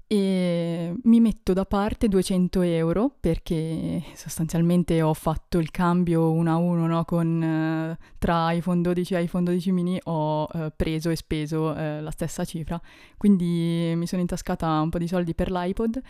e 0.08 0.94
mi 1.02 1.20
metto 1.20 1.52
da 1.52 1.64
parte 1.64 2.06
200 2.06 2.62
euro 2.62 3.12
perché 3.18 4.02
sostanzialmente 4.14 5.02
ho 5.02 5.14
fatto 5.14 5.58
il 5.58 5.72
cambio 5.72 6.30
uno 6.30 6.52
a 6.52 6.56
uno 6.56 6.86
no? 6.86 7.04
con, 7.04 7.42
eh, 7.42 7.98
tra 8.16 8.52
iPhone 8.52 8.82
12 8.82 9.14
e 9.14 9.22
iPhone 9.22 9.44
12 9.44 9.72
mini 9.72 10.00
ho 10.04 10.46
eh, 10.52 10.72
preso 10.74 11.10
e 11.10 11.16
speso 11.16 11.74
eh, 11.74 12.00
la 12.00 12.12
stessa 12.12 12.44
cifra 12.44 12.80
quindi 13.16 13.94
mi 13.96 14.06
sono 14.06 14.20
intascata 14.20 14.80
un 14.80 14.90
po' 14.90 14.98
di 14.98 15.08
soldi 15.08 15.34
per 15.34 15.50
l'iPod 15.50 16.00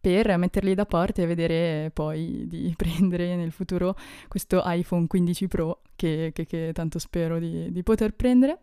per 0.00 0.36
metterli 0.36 0.74
da 0.74 0.86
parte 0.86 1.22
e 1.22 1.26
vedere 1.26 1.90
poi 1.92 2.46
di 2.46 2.72
prendere 2.76 3.36
nel 3.36 3.52
futuro 3.52 3.96
questo 4.28 4.62
iPhone 4.64 5.06
15 5.06 5.48
Pro 5.48 5.82
che, 5.96 6.30
che, 6.32 6.46
che 6.46 6.70
tanto 6.72 6.98
spero 6.98 7.38
di, 7.38 7.70
di 7.72 7.82
poter 7.82 8.14
prendere 8.14 8.60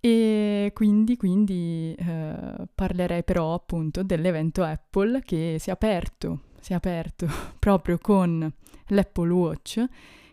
e 0.00 0.70
quindi, 0.74 1.16
quindi 1.16 1.94
eh, 1.98 2.66
parlerei 2.72 3.24
però 3.24 3.54
appunto 3.54 4.02
dell'evento 4.04 4.62
Apple 4.62 5.22
che 5.22 5.56
si 5.58 5.70
è 5.70 5.72
aperto, 5.72 6.42
si 6.60 6.72
è 6.72 6.76
aperto 6.76 7.26
proprio 7.58 7.98
con 7.98 8.50
l'Apple 8.88 9.32
Watch 9.32 9.84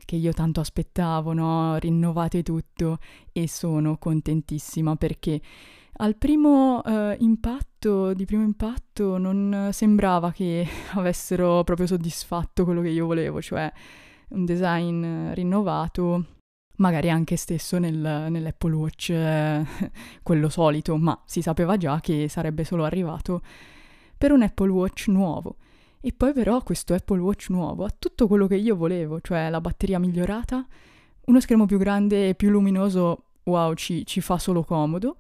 che 0.06 0.16
io 0.16 0.32
tanto 0.34 0.60
aspettavo, 0.60 1.34
no? 1.34 1.78
rinnovato 1.78 2.38
e 2.38 2.44
tutto 2.44 3.00
e 3.32 3.48
sono 3.48 3.98
contentissima 3.98 4.96
perché 4.96 5.42
al 5.98 6.16
primo 6.18 6.84
eh, 6.84 7.16
impatto, 7.20 8.14
di 8.14 8.26
primo 8.26 8.44
impatto, 8.44 9.18
non 9.18 9.70
sembrava 9.72 10.32
che 10.32 10.68
avessero 10.94 11.64
proprio 11.64 11.88
soddisfatto 11.88 12.64
quello 12.64 12.82
che 12.82 12.90
io 12.90 13.06
volevo, 13.06 13.42
cioè 13.42 13.72
un 14.30 14.46
design 14.46 15.32
rinnovato 15.34 16.26
magari 16.78 17.10
anche 17.10 17.38
stesso 17.38 17.78
nel, 17.78 18.28
nell'Apple 18.30 18.74
Watch, 18.76 19.10
eh, 19.10 19.66
quello 20.24 20.50
solito, 20.50 20.98
ma 20.98 21.20
si 21.26 21.42
sapeva 21.42 21.78
già 21.78 22.00
che 22.00 22.28
sarebbe 22.28 22.64
solo 22.64 22.84
arrivato 22.84 23.42
per 24.18 24.32
un 24.32 24.42
Apple 24.42 24.70
Watch 24.70 25.08
nuovo. 25.08 25.58
E 26.02 26.14
poi 26.14 26.34
però 26.34 26.62
questo 26.62 26.94
Apple 26.94 27.20
Watch 27.20 27.50
nuovo 27.50 27.84
ha 27.84 27.94
tutto 27.98 28.28
quello 28.28 28.48
che 28.48 28.56
io 28.56 28.76
volevo, 28.76 29.22
cioè 29.22 29.50
la 29.50 29.62
batteria 29.62 29.98
migliorata, 29.98 30.66
uno 31.26 31.40
schermo 31.40 31.66
più 31.66 31.78
grande 31.78 32.30
e 32.30 32.36
più 32.36 32.50
luminoso, 32.50 33.24
wow, 33.44 33.74
ci, 33.74 34.06
ci 34.06 34.22
fa 34.22 34.38
solo 34.38 34.64
comodo. 34.64 35.18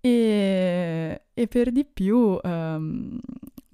E, 0.00 1.22
e 1.34 1.46
per 1.48 1.72
di 1.72 1.84
più 1.84 2.38
um, 2.42 3.18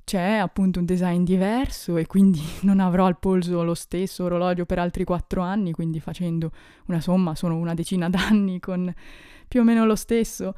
c'è 0.04 0.36
appunto 0.36 0.78
un 0.78 0.84
design 0.84 1.22
diverso 1.22 1.96
e 1.96 2.06
quindi 2.06 2.40
non 2.62 2.80
avrò 2.80 3.06
al 3.06 3.18
polso 3.18 3.62
lo 3.62 3.74
stesso 3.74 4.24
orologio 4.24 4.66
per 4.66 4.78
altri 4.78 5.04
quattro 5.04 5.42
anni, 5.42 5.72
quindi 5.72 6.00
facendo 6.00 6.50
una 6.86 7.00
somma 7.00 7.34
sono 7.34 7.56
una 7.56 7.74
decina 7.74 8.08
d'anni 8.10 8.60
con 8.60 8.92
più 9.48 9.60
o 9.60 9.64
meno 9.64 9.84
lo 9.84 9.96
stesso. 9.96 10.54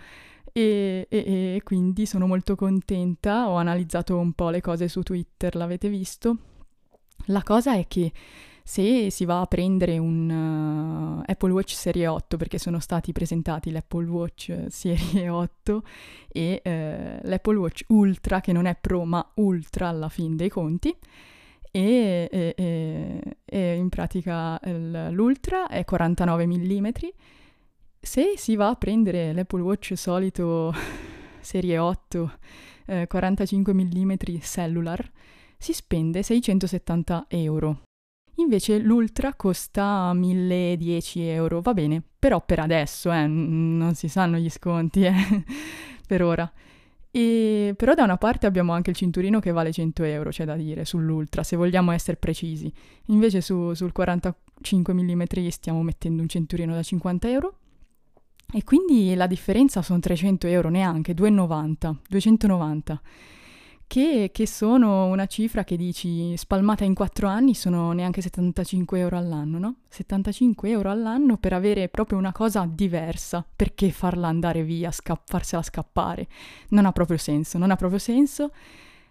E, 0.52 1.06
e, 1.10 1.18
e 1.56 1.60
quindi 1.64 2.06
sono 2.06 2.26
molto 2.26 2.54
contenta, 2.54 3.50
ho 3.50 3.56
analizzato 3.56 4.18
un 4.18 4.32
po' 4.32 4.48
le 4.48 4.62
cose 4.62 4.88
su 4.88 5.02
Twitter, 5.02 5.54
l'avete 5.54 5.90
visto. 5.90 6.38
La 7.26 7.42
cosa 7.42 7.74
è 7.74 7.86
che 7.86 8.10
se 8.66 9.10
si 9.10 9.24
va 9.24 9.42
a 9.42 9.46
prendere 9.46 9.96
un 9.96 10.28
uh, 10.28 11.22
Apple 11.24 11.52
Watch 11.52 11.74
Serie 11.74 12.08
8, 12.08 12.36
perché 12.36 12.58
sono 12.58 12.80
stati 12.80 13.12
presentati 13.12 13.70
l'Apple 13.70 14.08
Watch 14.08 14.64
Serie 14.70 15.28
8 15.30 15.82
e 16.26 16.62
uh, 16.64 17.28
l'Apple 17.28 17.58
Watch 17.58 17.84
Ultra, 17.86 18.40
che 18.40 18.50
non 18.50 18.66
è 18.66 18.74
Pro 18.74 19.04
ma 19.04 19.24
Ultra 19.34 19.86
alla 19.86 20.08
fin 20.08 20.34
dei 20.34 20.48
conti, 20.48 20.92
e, 21.70 22.28
e, 22.28 22.54
e, 22.56 23.36
e 23.44 23.74
in 23.76 23.88
pratica 23.88 24.58
l'Ultra 25.10 25.68
è 25.68 25.84
49 25.84 26.46
mm. 26.48 26.88
Se 28.00 28.34
si 28.36 28.56
va 28.56 28.70
a 28.70 28.74
prendere 28.74 29.32
l'Apple 29.32 29.62
Watch 29.62 29.92
solito 29.96 30.74
Serie 31.38 31.78
8 31.78 32.32
eh, 32.86 33.06
45 33.06 33.72
mm 33.72 34.12
cellular, 34.40 35.08
si 35.56 35.72
spende 35.72 36.24
670 36.24 37.26
euro 37.28 37.85
Invece 38.36 38.78
l'Ultra 38.78 39.34
costa 39.34 40.12
1010 40.12 41.22
euro, 41.22 41.60
va 41.62 41.72
bene, 41.72 42.02
però 42.18 42.44
per 42.44 42.58
adesso, 42.58 43.10
eh, 43.10 43.26
non 43.26 43.94
si 43.94 44.08
sanno 44.08 44.36
gli 44.36 44.50
sconti, 44.50 45.04
eh, 45.04 45.14
per 46.06 46.22
ora. 46.22 46.50
E, 47.10 47.72
però 47.74 47.94
da 47.94 48.04
una 48.04 48.18
parte 48.18 48.46
abbiamo 48.46 48.74
anche 48.74 48.90
il 48.90 48.96
cinturino 48.96 49.40
che 49.40 49.52
vale 49.52 49.72
100 49.72 50.02
euro, 50.02 50.28
c'è 50.30 50.44
da 50.44 50.54
dire, 50.54 50.84
sull'Ultra, 50.84 51.42
se 51.42 51.56
vogliamo 51.56 51.92
essere 51.92 52.18
precisi. 52.18 52.70
Invece 53.06 53.40
su, 53.40 53.72
sul 53.72 53.92
45 53.92 54.92
mm 54.92 55.22
stiamo 55.48 55.82
mettendo 55.82 56.20
un 56.20 56.28
cinturino 56.28 56.74
da 56.74 56.82
50 56.82 57.30
euro. 57.30 57.58
E 58.52 58.62
quindi 58.64 59.14
la 59.14 59.26
differenza 59.26 59.80
sono 59.80 59.98
300 59.98 60.46
euro 60.46 60.68
neanche, 60.68 61.14
2,90, 61.14 61.96
290 62.08 63.00
che, 63.86 64.30
che, 64.32 64.46
sono 64.46 65.06
una 65.06 65.26
cifra 65.26 65.64
che 65.64 65.76
dici 65.76 66.36
spalmata 66.36 66.84
in 66.84 66.94
quattro 66.94 67.28
anni 67.28 67.54
sono 67.54 67.92
neanche 67.92 68.20
75 68.20 68.98
euro 68.98 69.16
all'anno, 69.16 69.58
no? 69.58 69.74
75 69.88 70.68
euro 70.70 70.90
all'anno 70.90 71.36
per 71.36 71.52
avere 71.52 71.88
proprio 71.88 72.18
una 72.18 72.32
cosa 72.32 72.68
diversa, 72.70 73.44
perché 73.54 73.90
farla 73.90 74.28
andare 74.28 74.62
via, 74.62 74.90
sca- 74.90 75.20
farsela 75.24 75.62
scappare? 75.62 76.26
Non 76.70 76.86
ha 76.86 76.92
proprio 76.92 77.16
senso, 77.16 77.58
non 77.58 77.70
ha 77.70 77.76
proprio 77.76 77.98
senso. 77.98 78.50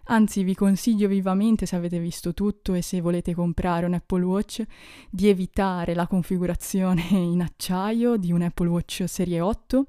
Anzi, 0.08 0.44
vi 0.44 0.54
consiglio 0.54 1.08
vivamente, 1.08 1.66
se 1.66 1.76
avete 1.76 1.98
visto 2.00 2.34
tutto 2.34 2.76
e 2.76 2.84
se 2.84 3.02
volete 3.02 3.34
comprare 3.34 3.88
un 3.88 3.94
Apple 3.94 4.24
Watch, 4.24 4.64
di 5.10 5.30
evitare 5.30 5.96
la 5.96 6.06
configurazione 6.06 7.02
in 7.10 7.42
acciaio 7.42 8.16
di 8.18 8.32
un 8.32 8.44
Apple 8.44 8.68
Watch 8.68 9.06
Serie 9.08 9.42
8 9.42 9.86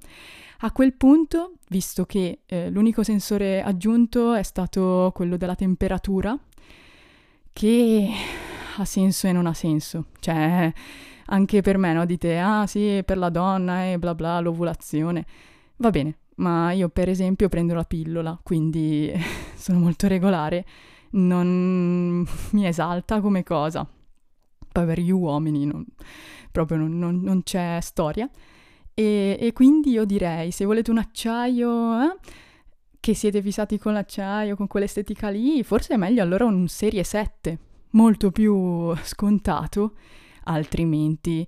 a 0.61 0.73
quel 0.73 0.95
punto, 0.95 1.53
visto 1.69 2.07
che 2.07 2.41
eh, 2.47 2.71
l'unico 2.71 3.03
sensore 3.03 3.63
aggiunto 3.63 4.33
è 4.33 4.43
stato 4.43 5.13
quello 5.15 5.37
della 5.37 5.55
temperatura, 5.55 6.39
che 7.53 8.09
ha 8.79 8.85
senso 8.87 9.27
e 9.27 9.33
non 9.33 9.47
ha 9.47 9.55
senso, 9.55 10.07
cioè 10.21 10.73
anche 11.27 11.61
per 11.61 11.77
me, 11.77 11.93
no? 11.93 12.07
Dite, 12.07 12.39
ah 12.39 12.67
sì, 12.67 13.03
per 13.05 13.19
la 13.19 13.29
donna 13.29 13.91
e 13.91 13.99
bla 13.99 14.15
bla, 14.15 14.41
l'ovulazione. 14.41 15.27
Va 15.77 15.91
bene, 15.91 16.17
ma 16.37 16.73
io 16.73 16.89
per 16.89 17.09
esempio 17.11 17.49
prendo 17.49 17.75
la 17.75 17.85
pillola, 17.85 18.39
quindi 18.43 19.13
sono 19.67 19.81
molto 19.81 20.07
regolare, 20.07 20.65
non 21.13 22.25
mi 22.51 22.67
esalta 22.67 23.21
come 23.21 23.43
cosa. 23.43 23.85
Poi 24.71 24.87
per 24.87 25.01
gli 25.01 25.11
uomini 25.11 25.65
non, 25.65 25.85
proprio 26.53 26.79
non, 26.79 26.97
non, 26.97 27.21
non 27.21 27.43
c'è 27.43 27.81
storia. 27.81 28.31
E, 28.95 29.37
e, 29.41 29.53
quindi 29.53 29.91
io 29.91 30.05
direi, 30.05 30.53
se 30.53 30.65
volete 30.65 30.93
un 30.93 30.99
acciaio, 30.99 32.01
eh, 32.01 32.17
che 33.01 33.15
siete 33.15 33.43
fissati 33.43 33.77
con 33.77 33.93
l'acciaio, 33.93 34.55
con 34.55 34.69
quell'estetica 34.69 35.31
lì, 35.31 35.65
forse 35.65 35.95
è 35.95 35.97
meglio 35.97 36.23
allora 36.23 36.45
un 36.45 36.69
Serie 36.69 37.03
7, 37.03 37.59
molto 37.91 38.31
più 38.31 38.95
scontato, 39.03 39.95
altrimenti 40.45 41.45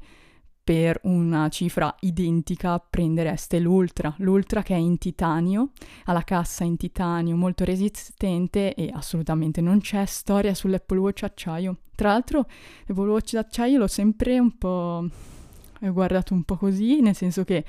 per 0.68 1.00
una 1.04 1.48
cifra 1.48 1.96
identica 2.00 2.78
prendereste 2.78 3.58
l'Ultra, 3.58 4.14
l'Ultra 4.18 4.60
che 4.60 4.75
è 4.75 4.76
in 4.76 4.98
titanio, 4.98 5.70
ha 6.04 6.12
la 6.12 6.25
cassa 6.25 6.62
in 6.62 6.76
titanio 6.76 7.37
molto 7.37 7.64
resistente 7.64 8.75
e 8.75 8.90
assolutamente 8.92 9.62
non 9.62 9.80
c'è 9.80 10.04
storia 10.04 10.52
sull'Apple 10.52 10.98
Watch 10.98 11.22
acciaio. 11.22 11.78
Tra 11.94 12.10
l'altro 12.10 12.44
l'Apple 12.84 13.08
Watch 13.08 13.32
d'acciaio 13.32 13.78
l'ho 13.78 13.87
sempre 13.87 14.38
un 14.38 14.58
po' 14.58 15.08
ho 15.80 15.92
guardato 15.94 16.34
un 16.34 16.42
po' 16.42 16.58
così, 16.58 17.00
nel 17.00 17.14
senso 17.14 17.44
che 17.44 17.64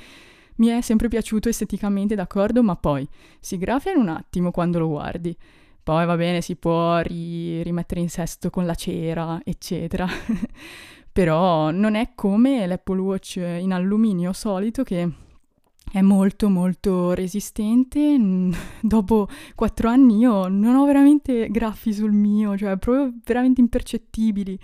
mi 0.56 0.68
è 0.68 0.82
sempre 0.82 1.08
piaciuto 1.08 1.48
esteticamente, 1.48 2.16
d'accordo, 2.16 2.62
ma 2.62 2.76
poi 2.76 3.08
si 3.40 3.58
grafia 3.58 3.94
in 3.94 4.00
un 4.00 4.10
attimo 4.10 4.52
quando 4.52 4.78
lo 4.78 4.90
guardi. 4.90 5.34
Poi 5.82 6.06
va 6.06 6.18
bene, 6.18 6.42
si 6.42 6.58
può 6.58 7.00
ri- 7.00 7.64
rimettere 7.64 8.02
in 8.02 8.10
sesto 8.10 8.50
con 8.50 8.66
la 8.66 8.76
cera, 8.76 9.40
eccetera. 9.46 10.06
Però 11.12 11.72
non 11.72 11.96
è 11.96 12.12
come 12.16 12.66
l'Apple 12.66 13.00
Watch 13.00 13.36
in 13.38 13.74
alluminio 13.74 14.32
solito 14.34 14.84
che 14.84 15.12
è 15.92 16.02
molto 16.02 16.50
molto 16.50 17.14
resistente. 17.14 18.18
Dopo 18.82 19.28
quattro 19.56 19.90
anni 19.90 20.18
io 20.20 20.48
non 20.48 20.76
ho 20.76 20.86
veramente 20.86 21.50
graffi 21.50 21.94
sul 21.94 22.12
mio, 22.12 22.58
cioè 22.58 22.78
proprio 22.78 23.14
veramente 23.24 23.62
impercettibili. 23.62 24.60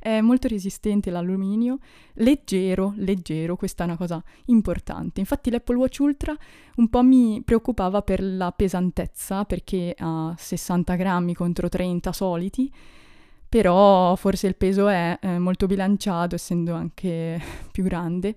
È 0.00 0.20
molto 0.20 0.46
resistente 0.46 1.10
l'alluminio, 1.10 1.78
leggero, 2.14 2.92
leggero, 2.96 3.56
questa 3.56 3.82
è 3.82 3.86
una 3.86 3.96
cosa 3.96 4.22
importante. 4.46 5.18
Infatti 5.18 5.50
l'Apple 5.50 5.74
Watch 5.74 5.98
Ultra 5.98 6.36
un 6.76 6.88
po' 6.88 7.02
mi 7.02 7.42
preoccupava 7.44 8.02
per 8.02 8.22
la 8.22 8.52
pesantezza, 8.52 9.44
perché 9.44 9.94
ha 9.98 10.32
60 10.38 10.94
grammi 10.94 11.34
contro 11.34 11.68
30 11.68 12.12
soliti, 12.12 12.72
però 13.48 14.14
forse 14.16 14.46
il 14.46 14.56
peso 14.56 14.88
è 14.88 15.18
eh, 15.20 15.38
molto 15.38 15.66
bilanciato, 15.66 16.34
essendo 16.34 16.74
anche 16.74 17.40
più 17.72 17.82
grande. 17.82 18.36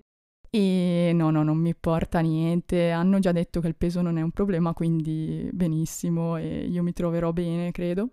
E 0.53 1.11
no, 1.13 1.29
no, 1.31 1.43
non 1.43 1.57
mi 1.57 1.73
porta 1.75 2.19
niente. 2.19 2.91
Hanno 2.91 3.19
già 3.19 3.31
detto 3.31 3.61
che 3.61 3.67
il 3.67 3.75
peso 3.75 4.01
non 4.01 4.17
è 4.17 4.21
un 4.21 4.31
problema, 4.31 4.73
quindi 4.73 5.49
benissimo 5.51 6.37
e 6.37 6.65
io 6.65 6.83
mi 6.83 6.93
troverò 6.93 7.31
bene, 7.31 7.71
credo. 7.71 8.09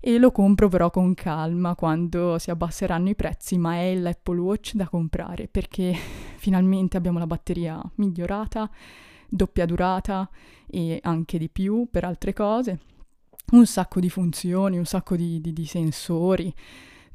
E 0.00 0.18
lo 0.18 0.30
compro 0.30 0.68
però 0.68 0.90
con 0.90 1.14
calma 1.14 1.74
quando 1.74 2.38
si 2.38 2.50
abbasseranno 2.50 3.08
i 3.08 3.14
prezzi, 3.14 3.58
ma 3.58 3.76
è 3.76 3.94
l'Apple 3.94 4.38
Watch 4.38 4.74
da 4.74 4.88
comprare 4.88 5.48
perché 5.48 5.92
finalmente 6.36 6.96
abbiamo 6.96 7.18
la 7.18 7.26
batteria 7.26 7.80
migliorata, 7.96 8.70
doppia 9.28 9.66
durata 9.66 10.28
e 10.66 11.00
anche 11.02 11.38
di 11.38 11.48
più 11.48 11.88
per 11.90 12.04
altre 12.04 12.32
cose. 12.32 12.78
Un 13.50 13.66
sacco 13.66 13.98
di 14.00 14.10
funzioni, 14.10 14.76
un 14.76 14.84
sacco 14.84 15.16
di, 15.16 15.40
di, 15.40 15.52
di 15.52 15.64
sensori 15.64 16.54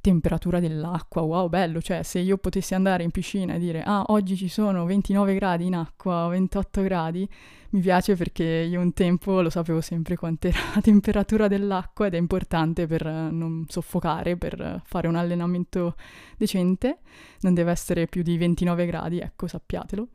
temperatura 0.04 0.60
dell'acqua, 0.60 1.22
wow, 1.22 1.48
bello, 1.48 1.82
cioè 1.82 2.04
se 2.04 2.20
io 2.20 2.36
potessi 2.38 2.74
andare 2.76 3.04
in 3.04 3.12
piscina 3.12 3.54
e 3.54 3.60
dire 3.60 3.82
ah, 3.84 4.04
oggi 4.08 4.36
ci 4.36 4.50
sono 4.50 4.84
29 4.84 5.34
gradi 5.34 5.66
in 5.66 5.76
acqua, 5.76 6.28
28 6.28 6.82
gradi, 6.82 7.26
mi 7.70 7.80
piace 7.80 8.18
perché 8.18 8.44
io 8.44 8.82
un 8.82 8.92
tempo 8.92 9.40
lo 9.40 9.50
sapevo 9.50 9.80
sempre 9.80 10.18
quant'era 10.18 10.60
la 10.76 10.82
temperatura 10.82 11.48
dell'acqua 11.48 12.08
ed 12.08 12.16
è 12.16 12.18
importante 12.18 12.86
per 12.86 13.06
non 13.06 13.66
soffocare, 13.70 14.36
per 14.36 14.82
fare 14.84 15.08
un 15.08 15.16
allenamento 15.16 15.96
decente, 16.36 16.98
non 17.40 17.54
deve 17.54 17.72
essere 17.72 18.06
più 18.08 18.24
di 18.24 18.38
29 18.38 18.86
gradi, 18.86 19.20
ecco, 19.20 19.48
sappiatelo. 19.48 20.08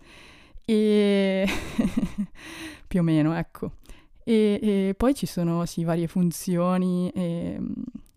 E 0.67 1.47
più 2.87 3.01
o 3.01 3.03
meno, 3.03 3.35
ecco. 3.35 3.78
E, 4.29 4.59
e, 4.61 4.95
poi 4.95 5.15
ci 5.15 5.25
sono 5.25 5.65
sì 5.65 5.85
varie 5.85 6.07
funzioni 6.07 7.09
e, 7.15 7.59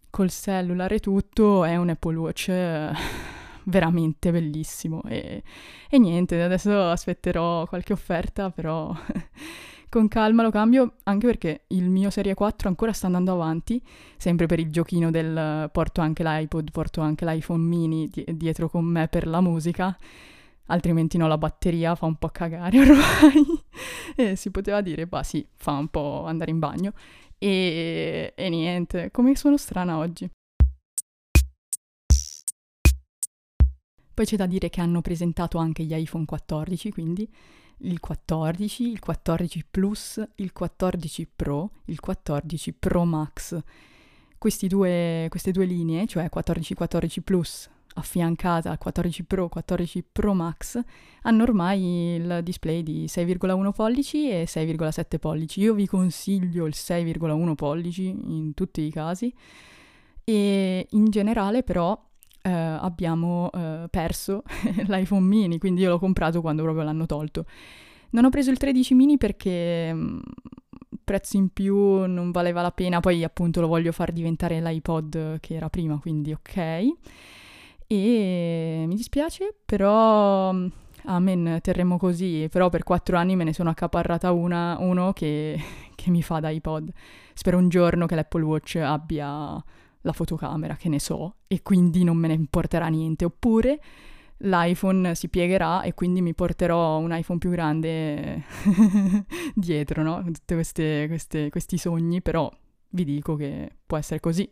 col 0.10 0.30
cellular 0.30 0.92
e 0.92 1.00
tutto, 1.00 1.64
è 1.64 1.78
un 1.78 1.88
Apple 1.88 2.18
Watch 2.18 2.52
veramente 3.64 4.30
bellissimo. 4.30 5.02
E, 5.08 5.42
e 5.90 5.98
niente, 6.00 6.42
adesso 6.44 6.90
aspetterò 6.90 7.66
qualche 7.66 7.94
offerta, 7.94 8.50
però 8.50 8.94
con 9.88 10.10
calma 10.10 10.44
lo 10.44 10.52
cambio, 10.52 10.96
anche 11.04 11.28
perché 11.28 11.62
il 11.68 11.88
mio 11.88 12.10
Serie 12.10 12.34
4 12.34 12.68
ancora 12.68 12.92
sta 12.92 13.06
andando 13.06 13.32
avanti, 13.32 13.82
sempre 14.18 14.48
per 14.48 14.60
il 14.60 14.70
giochino 14.70 15.12
del 15.12 15.70
porto 15.72 16.02
anche 16.02 16.24
l'iPod, 16.24 16.72
porto 16.72 17.00
anche 17.00 17.24
l'iPhone 17.24 17.64
mini 17.64 18.10
di- 18.10 18.26
dietro 18.34 18.68
con 18.68 18.84
me 18.84 19.08
per 19.08 19.28
la 19.28 19.40
musica, 19.40 19.96
altrimenti 20.66 21.16
no, 21.16 21.28
la 21.28 21.38
batteria 21.38 21.96
fa 21.96 22.06
un 22.06 22.16
po' 22.18 22.28
cagare 22.28 22.80
ormai. 22.84 23.61
e 24.16 24.36
si 24.36 24.52
poteva 24.52 24.82
dire, 24.82 25.08
bah 25.08 25.24
sì, 25.24 25.46
fa 25.56 25.72
un 25.72 25.88
po' 25.88 26.26
andare 26.26 26.52
in 26.52 26.60
bagno. 26.60 26.94
E, 27.38 28.34
e 28.36 28.50
niente, 28.50 29.12
come 29.12 29.36
sono 29.36 29.58
strana 29.58 29.98
oggi. 29.98 30.30
Poi 34.14 34.26
c'è 34.26 34.36
da 34.36 34.46
dire 34.46 34.70
che 34.70 34.82
hanno 34.82 35.02
presentato 35.02 35.58
anche 35.58 35.84
gli 35.84 35.94
iPhone 35.94 36.26
14, 36.26 36.92
quindi 36.92 37.28
il 37.84 38.00
14, 38.00 38.92
il 38.92 39.00
14 39.00 39.66
Plus, 39.72 40.28
il 40.36 40.52
14 40.52 41.28
Pro, 41.36 41.72
il 41.86 42.00
14 42.00 42.74
Pro 42.74 43.06
Max. 43.06 43.60
Due, 44.68 45.28
queste 45.30 45.52
due 45.52 45.66
linee, 45.66 46.08
cioè 46.08 46.30
14 46.30 46.74
14 46.74 47.22
Plus 47.22 47.70
affiancata 47.96 48.72
al 48.72 48.78
14 48.78 49.24
Pro, 49.26 49.50
14 49.50 50.04
Pro 50.12 50.34
Max, 50.34 50.80
hanno 51.24 51.44
ormai 51.44 52.16
il 52.16 52.40
display 52.44 52.84
di 52.84 53.06
6,1 53.06 53.72
pollici 53.72 54.30
e 54.30 54.46
6,7 54.48 55.20
pollici. 55.20 55.62
Io 55.62 55.74
vi 55.74 55.88
consiglio 55.88 56.66
il 56.66 56.74
6,1 56.76 57.56
pollici 57.56 58.08
in 58.08 58.54
tutti 58.54 58.82
i 58.82 58.92
casi 58.92 59.34
e 60.24 60.88
in 60.90 61.06
generale 61.10 61.64
però 61.64 62.00
eh, 62.42 62.50
abbiamo 62.50 63.50
eh, 63.52 63.88
perso 63.90 64.44
l'iPhone 64.88 65.26
mini, 65.26 65.58
quindi 65.58 65.82
io 65.82 65.90
l'ho 65.90 66.00
comprato 66.00 66.42
quando 66.42 66.64
proprio 66.64 66.84
l'hanno 66.84 67.06
tolto. 67.06 67.46
Non 68.12 68.26
ho 68.26 68.30
preso 68.30 68.52
il 68.52 68.58
13 68.58 68.94
mini 68.94 69.18
perché 69.18 69.94
mm, 69.94 70.20
prezzo 71.04 71.38
in 71.38 71.50
più 71.50 72.06
non 72.06 72.32
valeva 72.32 72.62
la 72.62 72.72
pena, 72.72 73.00
poi 73.00 73.24
appunto 73.24 73.62
lo 73.62 73.68
voglio 73.68 73.92
far 73.92 74.12
diventare 74.12 74.62
l'iPod 74.62 75.40
che 75.40 75.56
era 75.56 75.70
prima, 75.70 75.98
quindi 76.00 76.34
ok. 76.34 76.90
E 77.94 78.86
mi 78.88 78.96
dispiace, 78.96 79.54
però 79.66 80.56
amen, 81.04 81.60
terremo 81.62 81.98
così. 81.98 82.48
Però 82.50 82.70
per 82.70 82.84
quattro 82.84 83.18
anni 83.18 83.36
me 83.36 83.44
ne 83.44 83.52
sono 83.52 83.70
accaparrata 83.70 84.32
una, 84.32 84.78
uno 84.80 85.12
che, 85.12 85.60
che 85.94 86.10
mi 86.10 86.24
fa 86.24 86.40
da 86.40 86.48
iPod. 86.48 86.90
Spero 87.34 87.58
un 87.58 87.68
giorno 87.68 88.06
che 88.06 88.16
l'Apple 88.16 88.44
Watch 88.44 88.76
abbia 88.78 89.62
la 90.04 90.14
fotocamera, 90.14 90.78
che 90.78 90.88
ne 90.88 91.02
so, 91.02 91.36
e 91.48 91.62
quindi 91.64 92.06
non 92.06 92.16
me 92.16 92.30
ne 92.30 92.34
importerà 92.36 92.88
niente. 92.88 93.26
Oppure 93.26 93.82
l'iPhone 94.38 95.14
si 95.14 95.28
piegherà 95.28 95.82
e 95.82 95.94
quindi 95.94 96.22
mi 96.22 96.34
porterò 96.34 96.98
un 96.98 97.14
iPhone 97.14 97.40
più 97.40 97.50
grande 97.50 98.46
dietro, 99.54 100.02
no? 100.02 100.24
Tutti 100.24 101.50
questi 101.50 101.78
sogni, 101.78 102.22
però 102.22 102.50
vi 102.92 103.04
dico 103.04 103.36
che 103.36 103.70
può 103.86 103.98
essere 103.98 104.22
così. 104.22 104.50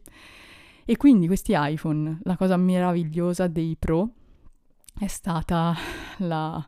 E 0.90 0.98
quindi 0.98 1.28
questi 1.28 1.54
iPhone, 1.56 2.18
la 2.24 2.36
cosa 2.36 2.58
meravigliosa 2.58 3.46
dei 3.46 3.76
Pro 3.78 4.10
è 5.00 5.06
stata 5.06 5.76
la 6.18 6.68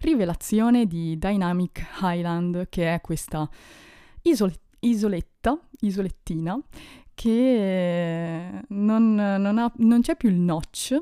rivelazione 0.00 0.84
di 0.84 1.16
Dynamic 1.16 1.82
Highland, 2.02 2.68
che 2.68 2.92
è 2.92 3.00
questa 3.00 3.48
isol- 4.24 4.52
isoletta, 4.80 5.58
isolettina, 5.80 6.60
che 7.14 8.62
non, 8.68 9.14
non, 9.14 9.56
ha, 9.56 9.72
non 9.76 10.02
c'è 10.02 10.16
più 10.16 10.28
il 10.28 10.38
notch, 10.38 10.94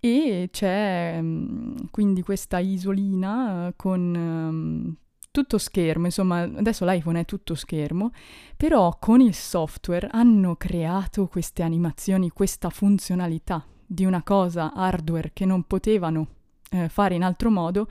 e 0.00 0.48
c'è 0.50 1.18
mm, 1.20 1.76
quindi 1.90 2.22
questa 2.22 2.58
isolina 2.58 3.70
con 3.76 4.14
um, 4.14 4.96
tutto 5.32 5.58
schermo, 5.58 6.04
insomma, 6.06 6.42
adesso 6.42 6.84
l'iPhone 6.84 7.20
è 7.20 7.24
tutto 7.24 7.56
schermo, 7.56 8.12
però 8.56 8.96
con 9.00 9.20
il 9.20 9.34
software 9.34 10.08
hanno 10.12 10.54
creato 10.56 11.26
queste 11.26 11.62
animazioni, 11.62 12.30
questa 12.30 12.70
funzionalità 12.70 13.64
di 13.84 14.04
una 14.04 14.22
cosa 14.22 14.72
hardware 14.72 15.30
che 15.32 15.44
non 15.44 15.64
potevano 15.64 16.26
eh, 16.70 16.88
fare 16.88 17.14
in 17.14 17.24
altro 17.24 17.50
modo, 17.50 17.88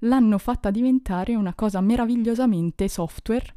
l'hanno 0.00 0.38
fatta 0.38 0.70
diventare 0.70 1.34
una 1.34 1.54
cosa 1.54 1.80
meravigliosamente 1.80 2.88
software 2.88 3.52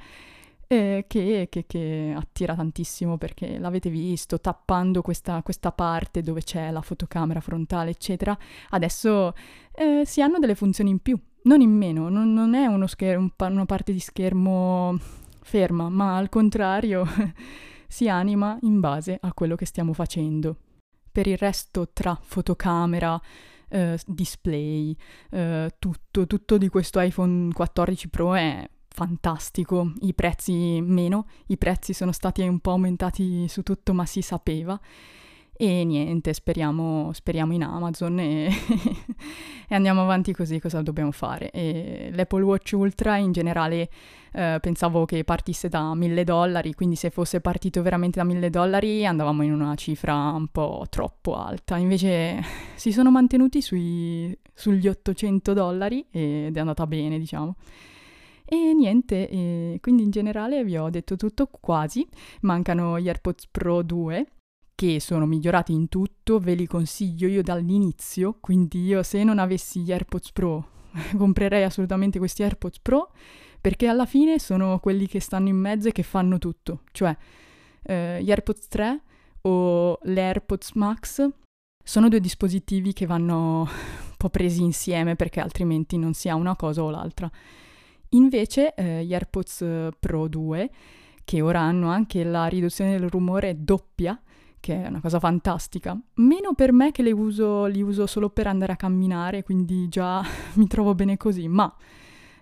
eh, 0.68 1.06
che, 1.08 1.48
che, 1.50 1.65
che, 1.65 2.13
attira 2.15 2.54
tantissimo 2.56 3.18
perché 3.18 3.58
l'avete 3.58 3.89
visto 3.89 4.39
tappando 4.39 5.02
questa, 5.02 5.42
questa, 5.42 5.72
parte 5.72 6.22
dove 6.22 6.42
c'è 6.44 6.70
la 6.70 6.82
fotocamera 6.82 7.42
frontale, 7.42 7.89
eccetera. 7.89 8.38
Adesso 8.70 9.34
eh, 9.74 10.04
si 10.06 10.22
hanno 10.22 10.38
delle 10.38 10.54
funzioni 10.56 10.92
in 10.92 11.00
più 11.00 11.20
non 11.43 11.62
in 11.62 11.71
meno, 11.71 12.10
non, 12.10 12.34
non 12.34 12.54
è 12.54 12.65
uno 12.65 12.88
schermo, 12.88 13.32
una 13.38 13.65
parte 13.65 13.91
di 13.91 13.99
schermo 13.99 14.97
ferma, 15.41 15.89
ma 15.89 16.15
al 16.17 16.30
contrario 16.30 17.06
si 17.88 18.08
anima 18.08 18.58
in 18.62 18.80
base 18.80 19.17
a 19.21 19.34
quello 19.34 19.56
che 19.56 19.65
stiamo 19.65 19.93
facendo. 19.93 20.58
Per 21.12 21.28
il 21.28 21.38
resto, 21.38 21.89
tra 21.91 22.17
fotocamera, 22.21 23.19
eh, 23.69 23.99
display, 24.06 24.95
eh, 25.32 25.75
tutto, 25.80 26.28
tutto 26.28 26.58
di 26.58 26.69
questo 26.69 26.99
iPhone 26.99 27.52
14 27.52 28.10
Pro 28.10 28.36
è 28.36 28.69
fantastico. 28.88 29.93
I 30.02 30.13
prezzi 30.13 30.82
meno, 30.82 31.28
i 31.47 31.58
prezzi 31.58 31.93
sono 31.93 32.12
stati 32.12 32.41
un 32.41 32.60
po' 32.60 32.71
aumentati 32.71 33.47
su 33.47 33.63
tutto, 33.63 33.93
ma 33.93 34.06
si 34.06 34.21
sapeva. 34.21 34.80
E 35.62 35.84
niente, 35.84 36.32
speriamo, 36.32 37.12
speriamo 37.12 37.52
in 37.52 37.63
Amazon 37.63 38.17
e, 38.17 38.48
e 39.67 39.76
andiamo 39.76 40.04
avanti 40.04 40.32
così, 40.32 40.58
cosa 40.58 40.82
dobbiamo 40.82 41.12
fare? 41.12 41.52
E 41.52 42.12
L'Apple 42.13 42.43
Watch 42.43 42.72
Ultra 42.78 43.17
in 43.17 43.34
generale 43.34 43.89
eh, 44.32 44.60
pensavo 44.62 45.04
che 45.04 45.26
partisse 45.26 45.67
da 45.67 45.93
1000 45.93 46.24
dollari, 46.24 46.74
quindi 46.74 46.95
se 46.95 47.10
fosse 47.10 47.41
partito 47.41 47.82
veramente 47.82 48.19
da 48.19 48.26
1000 48.26 48.50
dollari 48.50 49.06
andavamo 49.06 49.43
in 49.43 49.52
una 49.52 49.76
cifra 49.76 50.15
un 50.32 50.48
po' 50.48 50.86
troppo 50.89 51.36
alta, 51.36 51.76
invece 51.76 52.41
si 52.76 52.93
sono 52.93 53.12
mantenuti 53.12 53.62
sui, 53.62 54.34
sugli 54.54 54.88
800 54.88 55.52
dollari 55.52 56.06
ed 56.10 56.56
è 56.56 56.60
andata 56.62 56.88
bene, 56.88 57.19
diciamo. 57.19 57.58
E 58.45 58.74
niente, 58.74 59.28
e 59.28 59.78
quindi 59.82 60.04
in 60.04 60.10
generale 60.12 60.63
vi 60.63 60.78
ho 60.78 60.89
detto 60.89 61.17
tutto 61.17 61.50
quasi, 61.52 62.08
mancano 62.43 62.98
gli 62.98 63.10
AirPods 63.10 63.48
Pro 63.52 63.82
2 63.82 64.26
che 64.80 65.02
sono 65.02 65.26
migliorati 65.26 65.74
in 65.74 65.89
tutto, 65.89 66.39
ve 66.39 66.54
li 66.54 66.65
consiglio 66.65 67.28
io 67.28 67.44
dall'inizio, 67.44 68.38
quindi 68.39 68.86
io 68.86 69.04
se 69.04 69.26
non 69.26 69.38
avessi 69.38 69.82
gli 69.82 69.92
AirPods 69.92 70.32
Pro 70.32 70.70
comprerei 71.18 71.63
assolutamente 71.63 72.18
questi 72.18 72.44
AirPods 72.44 72.80
Pro 72.80 73.12
perché 73.60 73.88
alla 73.88 74.06
fine 74.06 74.39
sono 74.39 74.80
quelli 74.80 75.06
che 75.06 75.20
stanno 75.20 75.50
in 75.50 75.58
mezzo 75.58 75.89
e 75.89 75.92
che 75.92 76.04
fanno 76.04 76.38
tutto, 76.38 76.84
cioè 76.94 77.13
eh, 77.84 78.24
gli 78.24 78.30
AirPods 78.30 78.68
3 78.70 79.02
o 79.42 80.00
le 80.02 80.22
AirPods 80.22 80.72
Max 80.76 81.28
sono 81.84 82.08
due 82.08 82.22
dispositivi 82.22 82.94
che 82.94 83.06
vanno 83.06 83.63
un 83.68 84.15
po' 84.15 84.30
presi 84.30 84.63
insieme 84.63 85.18
perché 85.18 85.42
altrimenti 85.42 85.98
non 85.98 86.13
si 86.13 86.30
ha 86.30 86.36
una 86.36 86.56
cosa 86.56 86.84
o 86.84 86.89
l'altra. 86.89 87.30
Invece 88.12 88.74
eh, 88.76 89.04
gli 89.04 89.13
AirPods 89.13 89.89
Pro 90.00 90.30
2, 90.30 90.72
che 91.26 91.42
ora 91.42 91.60
hanno 91.60 91.89
anche 91.89 92.24
la 92.24 92.46
riduzione 92.46 92.98
del 92.98 93.10
rumore 93.10 93.62
doppia, 93.62 94.18
che 94.60 94.84
è 94.84 94.88
una 94.88 95.02
cosa 95.02 95.19
fantastica. 95.19 96.00
Meno 96.15 96.54
per 96.54 96.72
me 96.72 96.91
che 96.91 97.10
uso, 97.12 97.65
li 97.65 97.82
uso 97.82 98.06
solo 98.06 98.30
per 98.30 98.48
andare 98.48 98.74
a 98.74 98.76
camminare, 98.76 99.43
quindi 99.43 99.88
già 99.88 100.24
mi 100.56 100.67
trovo 100.67 100.95
bene 100.95 101.17
così, 101.17 101.48
ma 101.48 101.74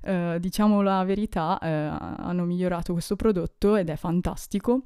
eh, 0.01 0.37
diciamo 0.39 0.81
la 0.81 1.03
verità, 1.03 1.59
eh, 1.59 1.67
hanno 1.67 2.45
migliorato 2.45 2.93
questo 2.93 3.15
prodotto 3.15 3.75
ed 3.75 3.89
è 3.89 3.95
fantastico 3.95 4.85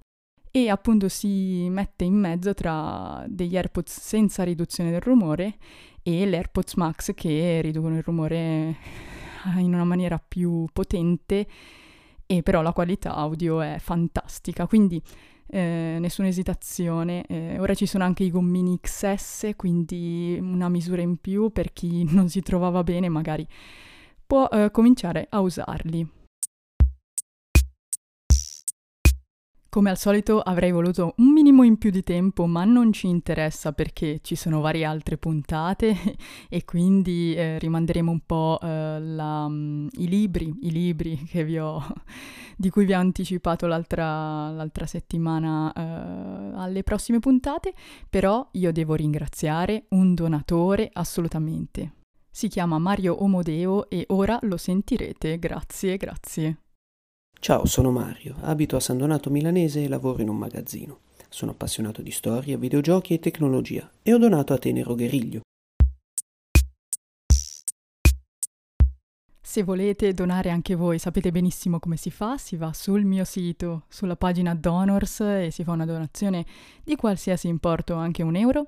e 0.52 0.70
appunto 0.70 1.08
si 1.08 1.68
mette 1.70 2.04
in 2.04 2.16
mezzo 2.16 2.54
tra 2.54 3.24
degli 3.28 3.56
AirPods 3.56 4.02
senza 4.02 4.44
riduzione 4.44 4.92
del 4.92 5.00
rumore 5.00 5.56
e 6.04 6.30
l'AirPods 6.30 6.74
Max 6.74 7.14
che 7.14 7.62
riducono 7.62 7.96
il 7.96 8.04
rumore 8.04 8.76
in 9.58 9.74
una 9.74 9.86
maniera 9.86 10.20
più 10.20 10.66
potente 10.74 11.48
e 12.26 12.44
però 12.44 12.62
la 12.62 12.74
qualità 12.74 13.14
audio 13.16 13.62
è 13.62 13.78
fantastica, 13.80 14.66
quindi 14.68 15.02
eh, 15.52 15.98
nessuna 16.00 16.30
esitazione. 16.30 17.26
Eh, 17.28 17.60
ora 17.60 17.74
ci 17.74 17.86
sono 17.86 18.04
anche 18.04 18.24
i 18.24 18.32
gommini 18.32 18.80
XS, 18.80 19.52
quindi 19.56 20.38
una 20.40 20.70
misura 20.70 21.02
in 21.02 21.18
più 21.18 21.52
per 21.52 21.74
chi 21.74 22.06
non 22.12 22.30
si 22.30 22.42
trovava 22.42 22.84
bene 22.84 23.10
magari 23.10 23.46
può 24.26 24.48
eh, 24.48 24.72
cominciare 24.72 25.28
a 25.30 25.42
usarli. 25.42 26.08
Come 29.72 29.90
al 29.90 29.98
solito 29.98 30.42
avrei 30.42 30.74
voluto 30.74 31.14
un 31.20 31.32
minimo 31.32 31.64
in 31.64 31.78
più 31.78 31.92
di 31.92 32.04
tempo, 32.04 32.46
ma 32.46 32.66
non 32.66 32.92
ci 32.92 33.08
interessa 33.08 33.72
perché 33.72 34.20
ci 34.22 34.36
sono 34.36 34.60
varie 34.60 34.84
altre 34.84 35.18
puntate 35.18 35.96
e 36.50 36.66
quindi 36.66 37.34
eh, 37.34 37.58
rimanderemo 37.58 38.12
un 38.12 38.20
po' 38.26 38.60
eh, 38.62 39.00
la, 39.00 39.46
um, 39.46 39.88
i 39.94 40.10
libri, 40.10 40.54
i 40.64 40.72
libri 40.72 41.18
ho, 41.58 41.82
di 42.58 42.70
cui 42.70 42.84
vi 42.84 42.92
ho 42.92 43.00
anticipato 43.00 43.66
l'altra, 43.66 44.50
l'altra 44.50 44.86
settimana 44.86 45.72
eh, 45.72 46.52
alle 46.58 46.84
prossime 46.84 47.20
puntate, 47.20 47.74
però 48.10 48.46
io 48.52 48.74
devo 48.74 48.96
ringraziare 48.96 49.86
un 49.92 50.14
donatore 50.14 50.90
assolutamente. 50.92 51.94
Si 52.30 52.50
chiama 52.50 52.78
Mario 52.78 53.24
Omodeo 53.24 53.90
e 53.90 54.04
ora 54.10 54.38
lo 54.42 54.58
sentirete, 54.58 55.40
grazie, 55.40 55.96
grazie. 55.96 56.58
Ciao, 57.44 57.66
sono 57.66 57.90
Mario, 57.90 58.36
abito 58.42 58.76
a 58.76 58.80
San 58.80 59.00
Donato 59.00 59.32
Milanese 59.32 59.84
e 59.84 59.88
lavoro 59.88 60.22
in 60.22 60.30
un 60.30 60.38
magazzino. 60.38 61.00
Sono 61.28 61.50
appassionato 61.50 62.04
di 62.04 62.12
storia, 62.12 62.56
videogiochi 62.56 63.16
e 63.16 63.20
tecnologia 63.20 63.90
e 64.04 64.14
ho 64.14 64.20
donato 64.20 64.54
a 64.54 64.60
Tenero 64.60 64.94
Gueriglio. 64.94 65.42
Se 69.42 69.64
volete 69.64 70.14
donare 70.14 70.52
anche 70.52 70.76
voi, 70.76 71.00
sapete 71.00 71.32
benissimo 71.32 71.80
come 71.80 71.98
si 71.98 72.12
fa, 72.12 72.38
si 72.38 72.58
va 72.58 72.74
sul 72.74 73.06
mio 73.06 73.24
sito, 73.24 73.86
sulla 73.90 74.16
pagina 74.16 74.54
Donors 74.54 75.22
e 75.22 75.50
si 75.52 75.64
fa 75.64 75.72
una 75.72 75.86
donazione 75.86 76.46
di 76.84 76.96
qualsiasi 76.96 77.48
importo, 77.48 77.96
anche 77.96 78.22
un 78.22 78.36
euro. 78.36 78.68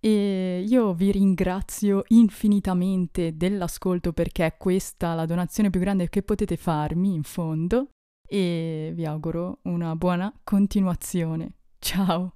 E 0.00 0.64
io 0.66 0.92
vi 0.92 1.12
ringrazio 1.12 2.02
infinitamente 2.08 3.36
dell'ascolto 3.36 4.12
perché 4.12 4.44
è 4.44 4.56
questa 4.56 5.14
la 5.14 5.24
donazione 5.24 5.70
più 5.70 5.78
grande 5.78 6.08
che 6.08 6.24
potete 6.24 6.56
farmi 6.56 7.14
in 7.14 7.22
fondo 7.22 7.90
e 8.28 8.92
vi 8.94 9.06
auguro 9.06 9.60
una 9.62 9.96
buona 9.96 10.32
continuazione. 10.44 11.54
Ciao! 11.78 12.34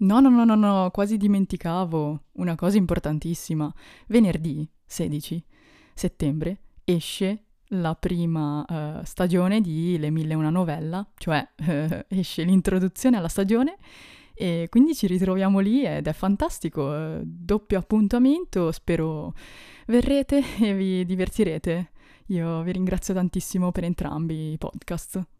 No, 0.00 0.20
no, 0.20 0.30
no, 0.30 0.44
no, 0.44 0.54
no, 0.54 0.90
quasi 0.92 1.16
dimenticavo 1.16 2.22
una 2.34 2.54
cosa 2.54 2.76
importantissima. 2.76 3.72
Venerdì 4.06 4.68
16 4.86 5.44
settembre 5.92 6.60
esce 6.84 7.46
la 7.72 7.96
prima 7.96 8.64
uh, 8.66 9.04
stagione 9.04 9.60
di 9.60 9.98
Le 9.98 10.10
mille 10.10 10.34
una 10.34 10.50
novella, 10.50 11.06
cioè 11.16 11.46
uh, 11.56 12.04
esce 12.08 12.44
l'introduzione 12.44 13.16
alla 13.16 13.28
stagione 13.28 13.76
e 14.34 14.68
quindi 14.70 14.94
ci 14.94 15.08
ritroviamo 15.08 15.58
lì 15.58 15.84
ed 15.84 16.06
è 16.06 16.12
fantastico, 16.12 16.82
uh, 16.82 17.20
doppio 17.24 17.78
appuntamento, 17.78 18.70
spero 18.70 19.34
verrete 19.86 20.42
e 20.60 20.74
vi 20.74 21.04
divertirete. 21.04 21.90
Io 22.30 22.62
vi 22.62 22.72
ringrazio 22.72 23.14
tantissimo 23.14 23.72
per 23.72 23.84
entrambi 23.84 24.52
i 24.52 24.58
podcast. 24.58 25.37